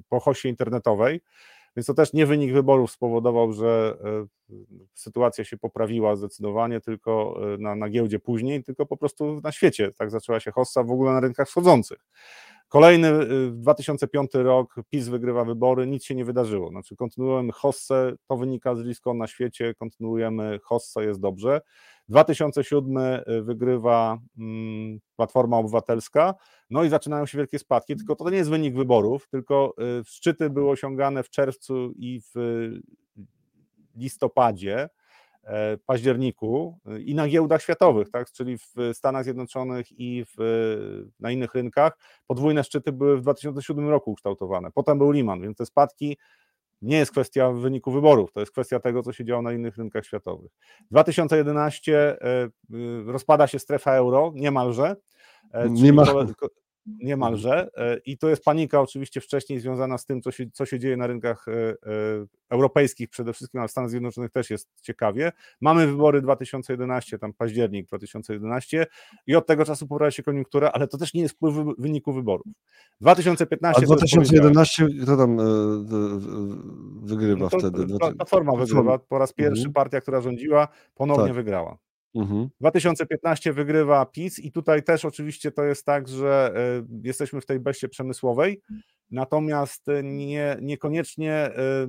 [0.09, 1.21] pochosie internetowej,
[1.77, 4.27] więc to też nie wynik wyborów spowodował, że e,
[4.95, 9.93] sytuacja się poprawiła zdecydowanie, tylko e, na, na giełdzie później, tylko po prostu na świecie.
[9.93, 11.99] Tak zaczęła się hossa w ogóle na rynkach wschodzących.
[12.69, 16.71] Kolejny y, 2005 rok, PiS wygrywa wybory, nic się nie wydarzyło.
[16.71, 21.61] Znaczy kontynuujemy hossę, to wynika z Riskon na świecie, kontynuujemy hossę, jest dobrze.
[22.09, 26.35] 2007 y, wygrywa mm, Platforma Obywatelska,
[26.71, 30.51] no i zaczynają się wielkie spadki, tylko to nie jest wynik wyborów, tylko y, szczyty
[30.51, 32.81] były osiągane w czerwcu i w y,
[33.97, 34.89] listopadzie,
[35.87, 41.55] październiku y, i na giełdach światowych, tak, czyli w Stanach Zjednoczonych i w, na innych
[41.55, 41.99] rynkach.
[42.27, 44.71] Podwójne szczyty były w 2007 roku ukształtowane.
[44.75, 46.17] Potem był Lehman, więc te spadki
[46.83, 50.05] nie jest kwestia wyniku wyborów, to jest kwestia tego, co się działo na innych rynkach
[50.05, 50.51] światowych.
[50.91, 52.51] 2011 e, y,
[53.07, 54.97] rozpada się strefa euro, niemalże.
[55.53, 56.35] e, Niemal-
[56.87, 57.69] Niemalże.
[57.77, 60.97] e, I to jest panika oczywiście wcześniej związana z tym, co się, co się dzieje
[60.97, 61.75] na rynkach e, e,
[62.51, 65.33] europejskich przede wszystkim, ale w Stanach Zjednoczonych też jest ciekawie.
[65.61, 68.87] Mamy wybory 2011, tam październik 2011
[69.27, 72.13] i od tego czasu poprawia się koniunktura, ale to też nie jest wpływ wy- wyniku
[72.13, 72.47] wyborów.
[73.01, 74.53] 2015 A to już powiedziałem.
[74.53, 75.37] 2011 kto tam
[77.03, 77.87] wygrywa No to- wtedy?
[78.17, 78.99] Platforma wygrywa.
[78.99, 79.73] Po raz pierwszy Mhm.
[79.73, 81.35] partia, która rządziła, ponownie Tak.
[81.35, 81.77] wygrała.
[82.17, 82.49] Mhm.
[82.61, 87.61] 2015 wygrywa PiS i tutaj też oczywiście to jest tak, że e, jesteśmy w tej
[87.61, 88.61] beście przemysłowej,
[89.11, 91.87] natomiast e, nie, niekoniecznie e,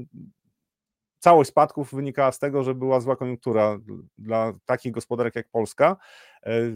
[1.20, 3.78] całość spadków wynikała z tego, że była zła koniunktura
[4.18, 5.98] dla takich gospodarek jak Polska.
[6.48, 6.72] E,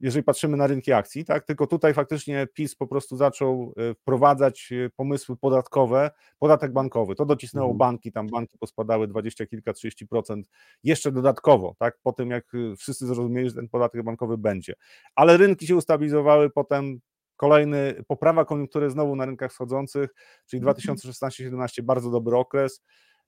[0.00, 4.72] Jeżeli patrzymy na rynki akcji, tak, tylko tutaj faktycznie PiS po prostu zaczął e, wprowadzać
[4.72, 7.14] e, pomysły podatkowe, podatek bankowy.
[7.14, 7.78] To docisnęło Mhm.
[7.78, 10.42] banki, tam banki pospadały 20 kilka, 30%
[10.82, 14.74] jeszcze dodatkowo, tak, po tym jak wszyscy zrozumieli, że ten podatek bankowy będzie.
[15.14, 17.00] Ale rynki się ustabilizowały, potem
[17.36, 20.10] kolejny, poprawa koniunktury znowu na rynkach wschodzących,
[20.46, 22.82] czyli 2016-17 bardzo dobry okres.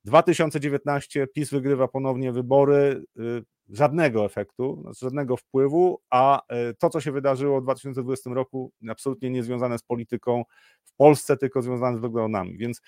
[0.04, 7.00] 2019 PiS wygrywa ponownie wybory, y, żadnego efektu, znaczy żadnego wpływu, a y, to, co
[7.00, 10.44] się wydarzyło w 2020 roku, absolutnie nie związane z polityką
[10.84, 12.58] w Polsce, tylko związane z lockdownami.
[12.58, 12.80] Więc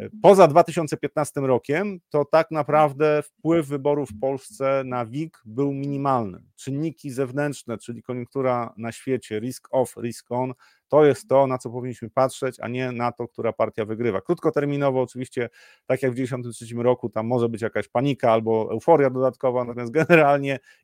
[0.00, 6.42] y, poza 2015 rokiem, to tak naprawdę wpływ wyborów w Polsce na WIG był minimalny.
[6.56, 10.54] Czynniki zewnętrzne, czyli koniunktura na świecie, risk off, risk on,
[10.88, 14.20] to jest to, na co powinniśmy patrzeć, a nie na to, która partia wygrywa.
[14.20, 15.48] Krótkoterminowo oczywiście,
[15.86, 20.25] tak jak w 1993 roku, tam może być jakaś panika albo euforia dodatkowa, natomiast generalnie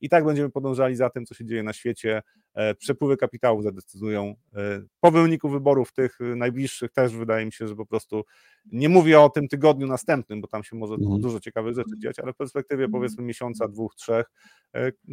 [0.01, 2.23] i tak będziemy podążali za tym, co się dzieje na świecie.
[2.55, 4.35] E, Przepływy kapitału zadecydują.
[4.57, 8.25] E, Po wyniku wyborów tych e, najbliższych też wydaje mi się, że po prostu
[8.73, 11.21] nie mówię o tym tygodniu następnym, bo tam się może Mhm.
[11.21, 14.27] dużo ciekawych rzeczy dziać, ale w perspektywie powiedzmy miesiąca, dwóch, trzech,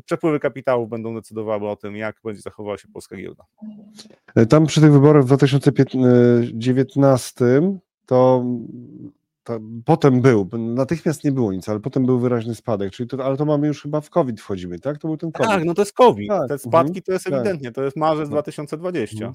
[0.06, 3.44] przepływy kapitału będą decydowały o tym, jak będzie zachowała się polska giełda.
[4.50, 7.46] Tam przy tych wyborach w 2019
[8.06, 8.46] to,
[9.86, 13.46] potem był, natychmiast nie było nic, ale potem był wyraźny spadek, czyli to, ale to
[13.46, 14.98] mamy już chyba w COVID wchodzimy, tak?
[14.98, 15.50] To był ten COVID.
[15.52, 16.30] Tak, no to jest COVID.
[16.30, 17.34] Tak, Te spadki mhm, to jest tak.
[17.34, 18.32] ewidentnie, to jest marzec Tak.
[18.32, 19.16] 2020.
[19.16, 19.34] Mhm.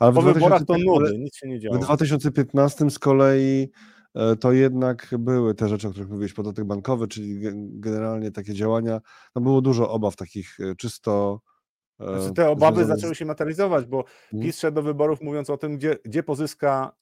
[0.00, 1.76] ale Po wyborach to 2015 nudy, nic się nie działo.
[1.78, 3.70] W 2015 z kolei
[4.14, 8.54] e, to jednak były te rzeczy, o których mówiłeś, podatek bankowy, czyli ge- generalnie takie
[8.54, 9.00] działania.
[9.34, 11.40] No było dużo obaw takich e, czysto
[12.00, 13.98] E, znaczy te obawy zaczęły się materializować, bo
[14.32, 14.42] Mhm.
[14.42, 16.92] PiS szedł do wyborów mówiąc o tym, gdzie, gdzie pozyska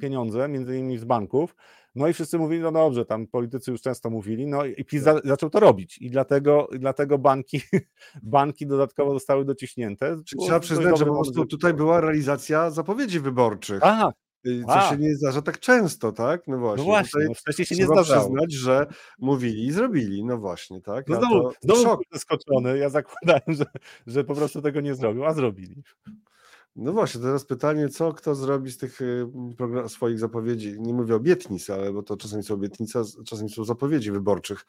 [0.00, 1.54] pieniądze, między innymi z banków.
[1.94, 5.20] No i wszyscy mówili, no dobrze, tam politycy już często mówili, no i PiS za,
[5.24, 7.60] zaczął to robić i dlatego, dlatego banki,
[8.22, 10.16] banki dodatkowo zostały dociśnięte.
[10.26, 13.80] Czyli trzeba przyznać, że po prostu tutaj była realizacja zapowiedzi wyborczych.
[13.80, 14.14] Tak,
[14.46, 14.90] y, Co tak.
[14.90, 16.48] się nie zdarza tak często, tak?
[16.48, 16.84] No właśnie.
[16.84, 18.28] no właśnie, no wcześniej się nie trzeba zdarzało.
[18.28, 18.86] przyznać, że
[19.18, 20.24] mówili i zrobili.
[20.24, 21.08] No właśnie, tak?
[21.08, 22.00] No A znowu, to znowu szok.
[22.12, 23.64] zaskoczony, ja zakładałem, że,
[24.06, 25.82] że po prostu tego nie zrobił, a zrobili.
[26.76, 29.26] No właśnie, teraz pytanie, co kto zrobi z tych y,
[29.88, 34.66] swoich zapowiedzi, nie mówię obietnic, ale bo to czasami są obietnice, czasami są zapowiedzi wyborczych,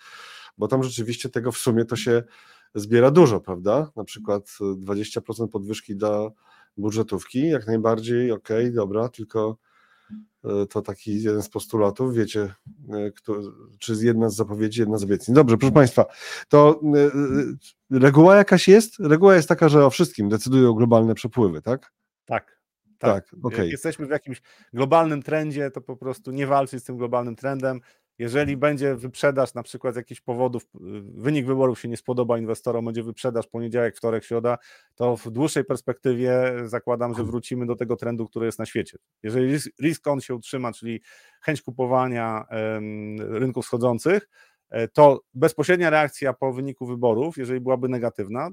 [0.58, 2.24] bo tam rzeczywiście tego w sumie to się
[2.76, 3.92] zbiera dużo, prawda?
[3.96, 6.32] Na przykład y, 20% podwyżki dla
[6.78, 9.73] budżetówki, jak najbardziej, okej, dobra, tylko y,
[10.70, 12.54] to taki jeden z postulatów, wiecie,
[13.08, 13.42] y, kto,
[13.80, 15.36] czy jedna z zapowiedzi, jedna z obietnic.
[15.36, 16.06] Dobrze, proszę Państwa,
[16.50, 16.82] to
[17.92, 19.00] y, reguła jakaś jest?
[19.00, 21.94] Reguła jest taka, że o wszystkim decydują globalne przepływy, tak?
[22.26, 22.64] Tak.
[23.00, 23.70] Tak, Jak okej.
[23.70, 24.42] jesteśmy w jakimś
[24.74, 27.80] globalnym trendzie, to po prostu nie walczyć z tym globalnym trendem.
[28.24, 30.68] Jeżeli będzie wyprzedaż na przykład z jakichś powodów, y,
[31.02, 34.58] wynik wyborów się nie spodoba inwestorom, będzie wyprzedaż poniedziałek, wtorek, środa,
[34.96, 38.98] to w dłuższej perspektywie zakładam, że wrócimy do tego trendu, który jest na świecie.
[39.24, 41.02] Jeżeli risk, on się utrzyma, czyli
[41.42, 42.46] chęć kupowania
[43.18, 44.30] rynków schodzących,
[44.70, 48.50] e, to bezpośrednia reakcja po wyniku wyborów, jeżeli byłaby negatywna,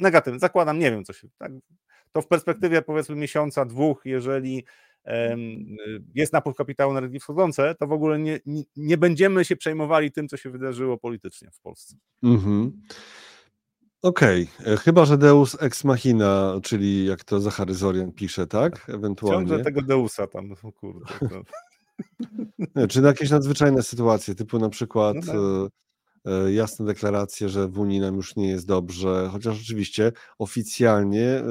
[0.00, 1.52] negatywna, zakładam, nie wiem co się, tak,
[2.12, 4.64] to w perspektywie powiedzmy miesiąca, dwóch, jeżeli
[6.14, 8.40] jest napływ kapitału na rynki wschodzące, to w ogóle nie,
[8.76, 11.96] nie, będziemy się przejmowali tym, co się wydarzyło politycznie w Polsce.
[12.22, 12.72] Mhm.
[14.02, 18.90] Okej, e, chyba że Deus ex machina, czyli jak to Zachary Zorian pisze, tak?
[18.90, 19.48] Ewentualnie.
[19.48, 21.06] Ciągle tego Deusa tam, kurde.
[21.28, 21.42] To,
[22.76, 25.66] Nie, Czy na jakieś nadzwyczajne sytuacje, typu na przykład No
[26.26, 31.28] e, e, jasne deklaracje, że w Unii nam już nie jest dobrze, chociaż rzeczywiście oficjalnie
[31.28, 31.44] e,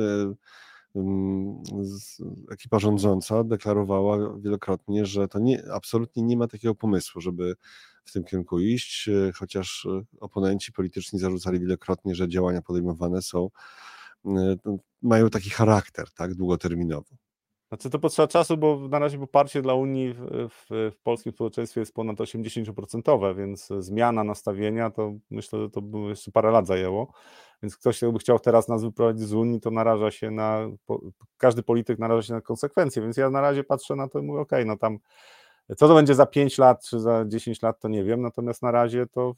[2.51, 7.55] ekipa rządząca deklarowała wielokrotnie, że to nie, absolutnie nie ma takiego pomysłu, żeby
[8.05, 13.49] w tym kierunku iść, e, chociaż e, oponenci polityczni zarzucali wielokrotnie, że działania podejmowane są,
[14.23, 14.41] no,
[15.01, 17.15] mają taki charakter, tak, długoterminowo.
[17.73, 21.79] Znaczy to potrzeba czasu, bo na razie poparcie dla Unii w, w, w polskim społeczeństwie
[21.79, 27.13] jest ponad 80%, więc zmiana nastawienia to myślę, że to by jeszcze parę lat zajęło.
[27.63, 30.69] Więc ktoś, kto by chciał teraz nas wyprowadzić z Unii, to naraża się na.
[31.37, 33.01] Każdy polityk naraża się na konsekwencje.
[33.01, 34.99] Więc ja na razie patrzę na to i mówię, OK, no tam
[35.77, 38.21] co to będzie za 5 lat czy za 10 lat, to nie wiem.
[38.21, 39.35] Natomiast na razie to,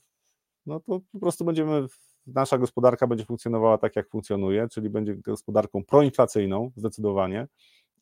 [0.65, 1.85] no to po prostu będziemy.
[2.27, 7.47] Nasza gospodarka będzie funkcjonowała tak, jak funkcjonuje, czyli będzie gospodarką proinflacyjną, zdecydowanie.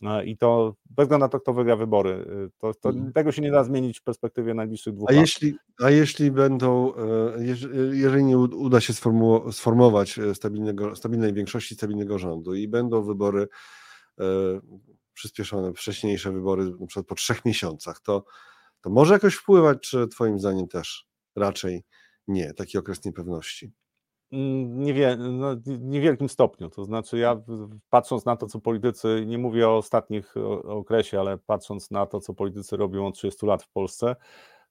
[0.05, 2.09] E, I to bez względu na to, kto wygra wybory.
[2.47, 3.13] y, To, to Mhm.
[3.13, 5.21] tego się nie da zmienić w perspektywie najbliższych dwóch A lat.
[5.21, 6.99] jeśli, a jeśli będą, e,
[7.39, 13.03] jeż- jeżeli nie uda się sformuło- sformować e, stabilnego, stabilnej większości, stabilnego rządu i będą
[13.03, 13.47] wybory
[14.19, 14.23] e,
[15.13, 18.25] przyspieszone, wcześniejsze wybory, na przykład po trzech miesiącach, to,
[18.81, 21.83] to może jakoś wpływać, czy Twoim zdaniem też raczej
[22.27, 23.71] nie, taki okres niepewności?
[24.33, 26.69] Mm, Nie wie, no, niewielkim stopniu.
[26.69, 27.41] To znaczy, ja
[27.89, 30.33] patrząc na to, co politycy, nie mówię o ostatnich
[30.65, 34.15] okresie, ale patrząc na to, co politycy robią od 30 lat w Polsce,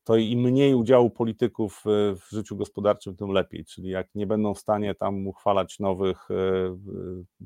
[0.04, 3.64] to im mniej udziału polityków e, w życiu gospodarczym, tym lepiej.
[3.64, 6.76] Czyli jak nie będą w stanie tam uchwalać nowych e, e,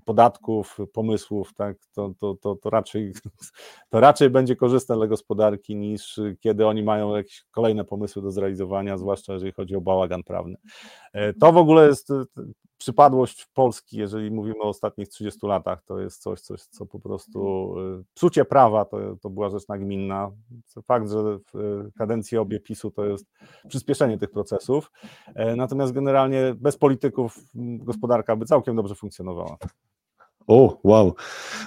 [0.05, 3.13] podatków, pomysłów, tak, to, to, to, to, raczej,
[3.91, 8.99] to raczej będzie korzystne dla gospodarki niż kiedy oni mają jakieś kolejne pomysły do zrealizowania,
[8.99, 10.57] zwłaszcza jeżeli chodzi o bałagan prawny.
[11.41, 12.13] To w ogóle jest
[12.79, 17.75] przypadłość Polski, jeżeli mówimy o ostatnich 30 latach, to jest coś, coś co po prostu
[17.79, 20.31] e, psucie prawa to, to była rzecz nagminna.
[20.85, 23.27] Fakt, że w e, kadencji obie PiSu to jest
[23.69, 24.91] przyspieszenie tych procesów.
[25.35, 29.57] E, Natomiast generalnie bez polityków gospodarka by całkiem dobrze funkcjonowała.
[30.47, 31.15] O, wow.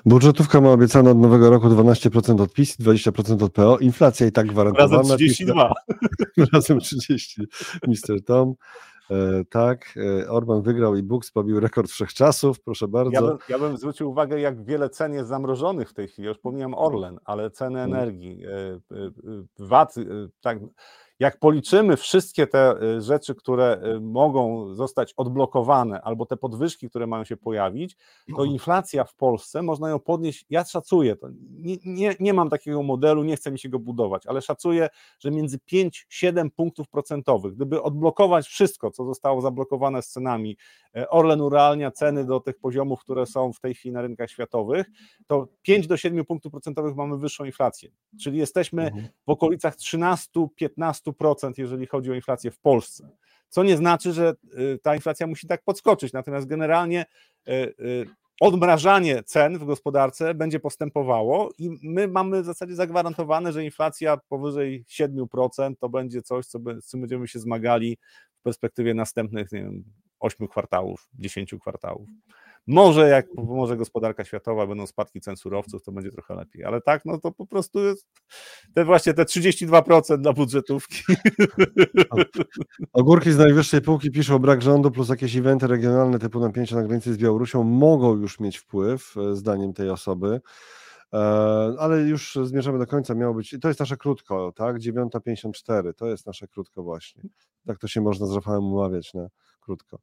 [0.06, 3.78] Budżetówka ma obiecane od nowego roku 12% od PiS, 20% od PO.
[3.78, 4.98] Inflacja i tak gwarantowana.
[4.98, 5.74] Razem 32.
[6.54, 7.42] Razem 30.
[7.88, 8.24] Mr.
[8.26, 8.54] Tom.
[9.12, 13.12] E, tak, e, Orban wygrał i Bux pobił rekord wszechczasów, proszę bardzo.
[13.12, 16.28] Ja bym, ja bym zwrócił uwagę, jak wiele cen jest zamrożonych w tej chwili.
[16.28, 17.94] Już pomijam Orlen, ale ceny Mm.
[17.94, 18.80] energii, e,
[19.60, 19.96] VAT,
[20.42, 20.60] tak.
[21.20, 27.08] Jak policzymy wszystkie te e, rzeczy, które e, mogą zostać odblokowane, albo te podwyżki, które
[27.08, 27.98] mają się pojawić,
[28.36, 30.46] to inflacja w Polsce można ją podnieść.
[30.50, 31.28] Ja szacuję to.
[31.50, 34.90] Nie, nie, nie mam takiego modelu, nie chcę mi się go budować, ale szacuję,
[35.20, 40.58] że między 5-7 punktów procentowych, gdyby odblokować wszystko, co zostało zablokowane z cenami,
[40.96, 44.88] E, Orlen urealnia ceny do tych poziomów, które są w tej chwili na rynkach światowych,
[45.28, 47.92] to 5 do 7 punktów procentowych mamy wyższą inflację.
[48.22, 49.08] Czyli jesteśmy Mhm.
[49.28, 51.09] w okolicach 13-15%,
[51.58, 53.10] jeżeli chodzi o inflację w Polsce.
[53.50, 56.14] Co nie znaczy, że y, ta inflacja musi tak podskoczyć.
[56.14, 57.06] Natomiast generalnie
[58.40, 64.86] odmrażanie cen w gospodarce będzie postępowało i my mamy w zasadzie zagwarantowane, że inflacja powyżej
[64.88, 67.98] 7% to będzie coś, co, z czym będziemy się zmagali
[68.40, 69.84] w perspektywie następnych, nie wiem,
[70.20, 72.10] 8 kwartałów, 10 kwartałów.
[72.70, 77.06] Może jak pomoże gospodarka światowa, będą spadki cen surowców, to będzie trochę lepiej, ale tak,
[77.06, 77.80] no to po prostu
[78.74, 81.04] te właśnie te 32% na budżetówki.
[82.94, 87.14] Ogórki z najwyższej półki piszą brak rządu plus jakieś eventy regionalne typu napięcia na granicy
[87.14, 90.42] z Białorusią mogą już mieć wpływ, e, zdaniem tej osoby.
[91.14, 91.18] E,
[91.80, 96.26] ale już zmierzamy do końca, miało być, to jest nasze krótko, tak, 9.54, to jest
[96.26, 97.24] nasze krótko właśnie.
[97.68, 99.28] Tak to się można z Rafałem umawiać na
[99.62, 100.00] krótko.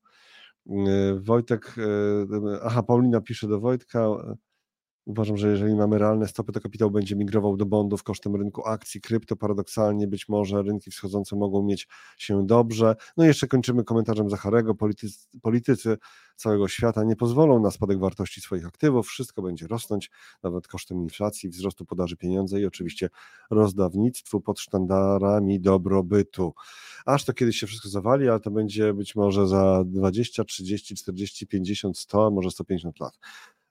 [1.26, 4.00] Wojtek, e, aha, Paulina pisze do Wojtka.
[5.06, 9.00] Uważam, że jeżeli mamy realne stopy, to kapitał będzie migrował do bondów kosztem rynku akcji,
[9.00, 9.36] krypto.
[9.36, 11.88] Paradoksalnie być może rynki wschodzące mogą mieć
[12.18, 12.96] się dobrze.
[13.16, 14.74] No i jeszcze kończymy komentarzem Zacharego.
[14.74, 15.98] Politycy, politycy
[16.36, 19.08] całego świata nie pozwolą na spadek wartości swoich aktywów.
[19.08, 20.10] Wszystko będzie rosnąć,
[20.42, 23.10] nawet kosztem inflacji, wzrostu podaży pieniądza i oczywiście
[23.50, 26.54] rozdawnictwu pod sztandarami dobrobytu.
[27.06, 31.46] Aż to kiedyś się wszystko zawali, ale to będzie być może za 20, 30, 40,
[31.46, 33.18] 50, 100, może 150 lat.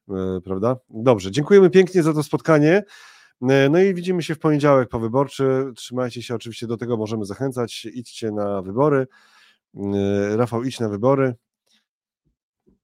[0.10, 0.76] E, prawda?
[0.90, 2.84] Dobrze, dziękujemy pięknie za to spotkanie.
[3.42, 5.72] E, no i widzimy się w poniedziałek po wyborczy.
[5.76, 7.88] Trzymajcie się, oczywiście do tego możemy zachęcać.
[7.94, 9.08] Idźcie na wybory.
[9.76, 11.36] E, Rafał, idź na wybory.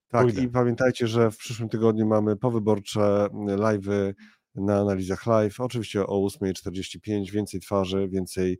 [0.07, 0.41] Tak, Pójdę.
[0.41, 4.14] i pamiętajcie, że w przyszłym tygodniu mamy powyborcze live'y
[4.56, 5.60] na analizach live.
[5.60, 8.60] Oczywiście o 8.45 więcej twarzy, więcej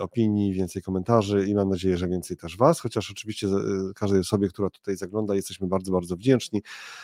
[0.00, 3.50] opinii, więcej komentarzy i mam nadzieję, że więcej też Was, chociaż oczywiście e,
[3.94, 6.62] każdej osobie, która tutaj zagląda, jesteśmy bardzo, bardzo wdzięczni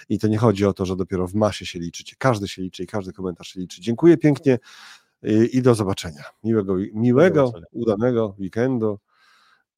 [0.08, 2.16] i to nie chodzi o to, że dopiero w masie się liczycie.
[2.18, 3.80] Każdy się liczy i każdy komentarz się liczy.
[3.80, 4.58] Dziękuję pięknie
[5.52, 6.24] i do zobaczenia.
[6.44, 8.98] Miłego, miłego udanego weekendu,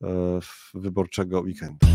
[0.02, 0.40] e,
[0.74, 1.86] wyborczego weekendu.